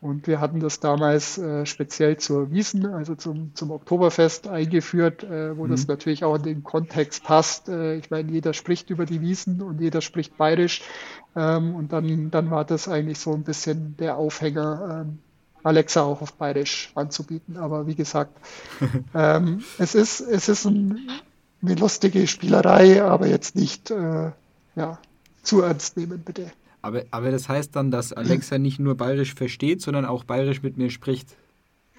Und 0.00 0.26
wir 0.26 0.40
hatten 0.40 0.60
das 0.60 0.80
damals 0.80 1.36
äh, 1.36 1.66
speziell 1.66 2.16
zur 2.16 2.50
Wiesen, 2.50 2.86
also 2.86 3.14
zum, 3.14 3.54
zum 3.54 3.70
Oktoberfest 3.70 4.48
eingeführt, 4.48 5.24
äh, 5.24 5.56
wo 5.56 5.66
mhm. 5.66 5.70
das 5.72 5.88
natürlich 5.88 6.24
auch 6.24 6.36
in 6.36 6.42
den 6.42 6.62
Kontext 6.62 7.22
passt. 7.22 7.68
Äh, 7.68 7.96
ich 7.96 8.10
meine, 8.10 8.32
jeder 8.32 8.54
spricht 8.54 8.88
über 8.88 9.04
die 9.04 9.20
Wiesen 9.20 9.60
und 9.60 9.78
jeder 9.78 10.00
spricht 10.00 10.38
bayerisch. 10.38 10.82
Ähm, 11.36 11.74
und 11.74 11.92
dann, 11.92 12.30
dann 12.30 12.50
war 12.50 12.64
das 12.64 12.88
eigentlich 12.88 13.18
so 13.18 13.34
ein 13.34 13.42
bisschen 13.42 13.94
der 13.98 14.16
Aufhänger, 14.16 15.04
ähm, 15.04 15.18
Alexa 15.62 16.02
auch 16.02 16.22
auf 16.22 16.32
bayerisch 16.32 16.92
anzubieten. 16.94 17.58
Aber 17.58 17.86
wie 17.86 17.94
gesagt, 17.94 18.32
ähm, 19.14 19.62
es 19.76 19.94
ist, 19.94 20.20
es 20.20 20.48
ist 20.48 20.64
ein, 20.64 21.10
eine 21.60 21.74
lustige 21.74 22.26
Spielerei, 22.26 23.02
aber 23.02 23.26
jetzt 23.26 23.54
nicht 23.54 23.90
äh, 23.90 24.30
ja, 24.76 24.98
zu 25.42 25.60
ernst 25.60 25.98
nehmen, 25.98 26.20
bitte. 26.20 26.52
Aber, 26.82 27.04
aber 27.10 27.30
das 27.30 27.48
heißt 27.48 27.76
dann, 27.76 27.90
dass 27.90 28.12
Alexa 28.12 28.58
nicht 28.58 28.78
nur 28.78 28.96
bayerisch 28.96 29.34
versteht, 29.34 29.82
sondern 29.82 30.04
auch 30.04 30.24
bayerisch 30.24 30.62
mit 30.62 30.76
mir 30.76 30.90
spricht. 30.90 31.36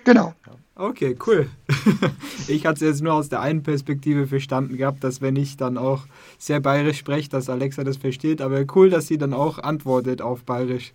Genau. 0.04 0.34
Okay, 0.76 1.16
cool. 1.28 1.50
Ich 2.48 2.66
hatte 2.66 2.76
es 2.76 2.82
jetzt 2.82 3.04
nur 3.04 3.14
aus 3.14 3.30
der 3.30 3.40
einen 3.40 3.62
Perspektive 3.62 4.26
verstanden 4.26 4.76
gehabt, 4.76 5.04
dass 5.04 5.22
wenn 5.22 5.36
ich 5.36 5.56
dann 5.56 5.78
auch 5.78 6.06
sehr 6.40 6.60
bayerisch 6.60 6.98
spreche, 6.98 7.30
dass 7.30 7.50
Alexa 7.50 7.84
das 7.84 7.98
versteht. 7.98 8.42
Aber 8.42 8.66
cool, 8.76 8.90
dass 8.90 9.08
sie 9.08 9.20
dann 9.20 9.34
auch 9.34 9.60
antwortet 9.60 10.22
auf 10.22 10.44
bayerisch 10.44 10.94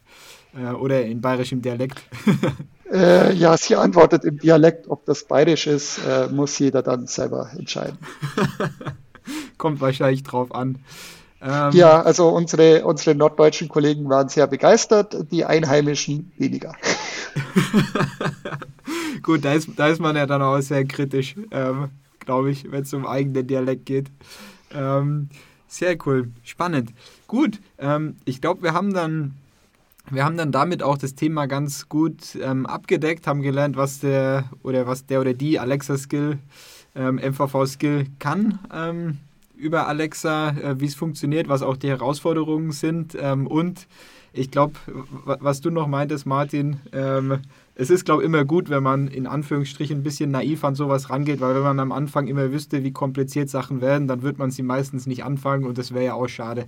äh, 0.54 0.72
oder 0.72 1.04
in 1.04 1.20
bayerischem 1.20 1.62
Dialekt. 1.62 2.02
Äh, 2.88 3.34
ja, 3.34 3.56
sie 3.56 3.74
antwortet 3.74 4.24
im 4.24 4.38
Dialekt. 4.38 4.88
Ob 4.88 5.04
das 5.06 5.24
bayerisch 5.24 5.66
ist, 5.66 5.98
äh, 6.06 6.28
muss 6.28 6.56
jeder 6.60 6.82
dann 6.82 7.08
selber 7.08 7.50
entscheiden. 7.58 7.98
Kommt 9.58 9.80
wahrscheinlich 9.80 10.22
drauf 10.22 10.54
an. 10.54 10.78
Ähm, 11.46 11.70
ja, 11.72 12.02
also 12.02 12.28
unsere, 12.28 12.84
unsere 12.84 13.14
norddeutschen 13.14 13.68
Kollegen 13.68 14.08
waren 14.08 14.28
sehr 14.28 14.48
begeistert, 14.48 15.30
die 15.30 15.44
Einheimischen 15.44 16.32
weniger. 16.38 16.74
Gut, 19.22 19.44
da 19.44 19.52
ist, 19.52 19.68
da 19.76 19.86
ist 19.88 20.00
man 20.00 20.16
ja 20.16 20.26
dann 20.26 20.42
auch 20.42 20.60
sehr 20.60 20.84
kritisch, 20.84 21.36
ähm, 21.52 21.90
glaube 22.20 22.50
ich, 22.50 22.70
wenn 22.70 22.82
es 22.82 22.92
um 22.92 23.06
eigenen 23.06 23.46
Dialekt 23.46 23.86
geht. 23.86 24.10
Ähm, 24.74 25.28
sehr 25.68 25.96
cool, 26.04 26.32
spannend. 26.42 26.92
Gut, 27.28 27.60
ähm, 27.78 28.16
ich 28.24 28.40
glaube, 28.40 28.62
wir 28.62 28.72
haben 28.72 28.92
dann 28.92 29.34
wir 30.08 30.24
haben 30.24 30.36
dann 30.36 30.52
damit 30.52 30.84
auch 30.84 30.98
das 30.98 31.16
Thema 31.16 31.46
ganz 31.46 31.88
gut 31.88 32.38
ähm, 32.40 32.64
abgedeckt, 32.66 33.26
haben 33.26 33.42
gelernt, 33.42 33.76
was 33.76 33.98
der 33.98 34.44
oder 34.62 34.86
was 34.86 35.06
der 35.06 35.20
oder 35.20 35.34
die 35.34 35.58
Alexa-Skill, 35.58 36.38
ähm, 36.94 37.16
MVV-Skill 37.16 38.06
kann 38.20 38.60
ähm, 38.72 39.18
über 39.56 39.88
Alexa, 39.88 40.50
äh, 40.50 40.80
wie 40.80 40.86
es 40.86 40.94
funktioniert, 40.94 41.48
was 41.48 41.62
auch 41.62 41.76
die 41.76 41.88
Herausforderungen 41.88 42.72
sind 42.72 43.16
ähm, 43.20 43.46
und 43.46 43.86
ich 44.36 44.50
glaube, 44.50 44.74
was 45.24 45.62
du 45.62 45.70
noch 45.70 45.86
meintest, 45.86 46.26
Martin, 46.26 46.76
ähm, 46.92 47.38
es 47.74 47.90
ist, 47.90 48.04
glaube 48.04 48.22
ich, 48.22 48.26
immer 48.26 48.44
gut, 48.44 48.70
wenn 48.70 48.82
man 48.82 49.08
in 49.08 49.26
Anführungsstrichen 49.26 49.98
ein 49.98 50.02
bisschen 50.02 50.30
naiv 50.30 50.64
an 50.64 50.74
sowas 50.74 51.10
rangeht, 51.10 51.40
weil 51.40 51.54
wenn 51.54 51.62
man 51.62 51.80
am 51.80 51.92
Anfang 51.92 52.26
immer 52.26 52.52
wüsste, 52.52 52.84
wie 52.84 52.92
kompliziert 52.92 53.48
Sachen 53.48 53.80
werden, 53.80 54.08
dann 54.08 54.22
wird 54.22 54.38
man 54.38 54.50
sie 54.50 54.62
meistens 54.62 55.06
nicht 55.06 55.24
anfangen 55.24 55.64
und 55.64 55.78
das 55.78 55.92
wäre 55.92 56.04
ja 56.04 56.14
auch 56.14 56.28
schade. 56.28 56.66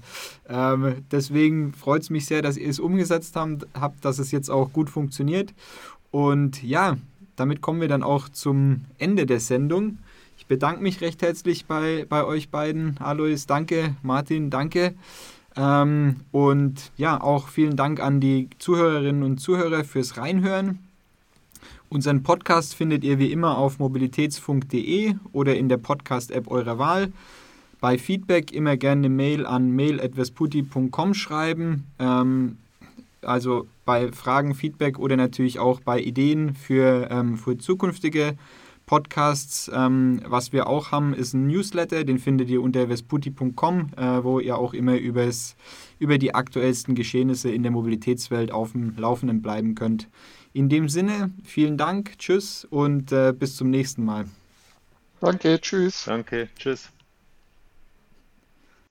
Ähm, 0.49 0.97
deswegen 1.11 1.73
freut 1.73 2.03
es 2.03 2.11
mich 2.11 2.27
sehr, 2.27 2.43
dass 2.43 2.57
ihr 2.57 2.69
es 2.69 2.81
umgesetzt 2.81 3.37
habt, 3.37 3.67
habt, 3.75 4.05
dass 4.05 4.19
es 4.19 4.31
jetzt 4.31 4.51
auch 4.51 4.73
gut 4.73 4.91
funktioniert. 4.91 5.55
Und 6.11 6.63
ja, 6.63 6.97
damit 7.37 7.61
kommen 7.61 7.81
wir 7.81 7.89
dann 7.89 8.03
auch 8.03 8.29
zum 8.29 8.83
Ende 8.99 9.27
der 9.27 9.41
Sendung. 9.41 9.99
Bedanke 10.49 10.83
mich 10.83 11.03
recht 11.03 11.21
herzlich 11.21 11.67
bei, 11.67 12.07
bei 12.09 12.25
euch 12.25 12.51
beiden. 12.51 12.97
Alois, 12.99 13.45
danke. 13.47 13.95
Martin, 14.03 14.49
danke. 14.49 14.95
Ähm, 15.57 16.17
und 16.33 16.91
ja, 16.97 17.21
auch 17.21 17.49
vielen 17.49 17.77
Dank 17.77 18.01
an 18.01 18.21
die 18.21 18.49
Zuhörerinnen 18.59 19.23
und 19.23 19.39
Zuhörer 19.39 19.85
fürs 19.85 20.17
Reinhören. 20.17 20.79
Unseren 21.91 22.23
Podcast 22.23 22.75
findet 22.75 23.05
ihr 23.05 23.19
wie 23.19 23.31
immer 23.31 23.59
auf 23.59 23.79
mobilitätsfunk.de 23.79 25.17
oder 25.33 25.57
in 25.57 25.69
der 25.69 25.79
Podcast-App 25.79 26.51
eurer 26.51 26.79
Wahl. 26.79 27.13
Bei 27.81 27.99
Feedback 27.99 28.51
immer 28.53 28.77
gerne 28.77 29.01
eine 29.01 29.09
Mail 29.11 29.45
an 29.45 29.71
mail.vesputi.com 29.73 31.15
schreiben. 31.15 31.87
Ähm, 31.99 32.57
also 33.23 33.67
bei 33.85 34.13
Fragen, 34.13 34.55
Feedback 34.55 34.99
oder 34.99 35.17
natürlich 35.17 35.59
auch 35.59 35.81
bei 35.81 36.01
Ideen 36.01 36.55
für, 36.55 37.09
ähm, 37.11 37.37
für 37.37 37.59
zukünftige 37.59 38.37
Podcasts. 38.89 39.71
Ähm, 39.73 40.21
was 40.25 40.53
wir 40.53 40.67
auch 40.67 40.91
haben, 40.91 41.15
ist 41.15 41.35
ein 41.35 41.47
Newsletter, 41.47 42.03
den 42.03 42.19
findet 42.19 42.51
ihr 42.51 42.61
unter 42.61 42.89
vesputi.com, 42.89 43.91
äh, 43.97 44.25
wo 44.25 44.41
ihr 44.41 44.59
auch 44.59 44.75
immer 44.75 44.97
übers, 44.97 45.55
über 46.01 46.19
die 46.19 46.35
aktuellsten 46.35 46.97
Geschehnisse 46.97 47.51
in 47.51 47.63
der 47.63 47.71
Mobilitätswelt 47.71 48.51
auf 48.51 48.73
dem 48.73 48.97
Laufenden 48.97 49.43
bleiben 49.43 49.77
könnt. 49.77 50.09
In 50.53 50.69
dem 50.69 50.89
Sinne, 50.89 51.31
vielen 51.45 51.77
Dank, 51.77 52.19
tschüss 52.19 52.67
und 52.69 53.13
äh, 53.13 53.33
bis 53.33 53.55
zum 53.55 53.71
nächsten 53.71 54.05
Mal. 54.05 54.25
Danke, 55.21 55.61
tschüss. 55.61 56.05
Danke, 56.07 56.49
tschüss. 56.59 56.91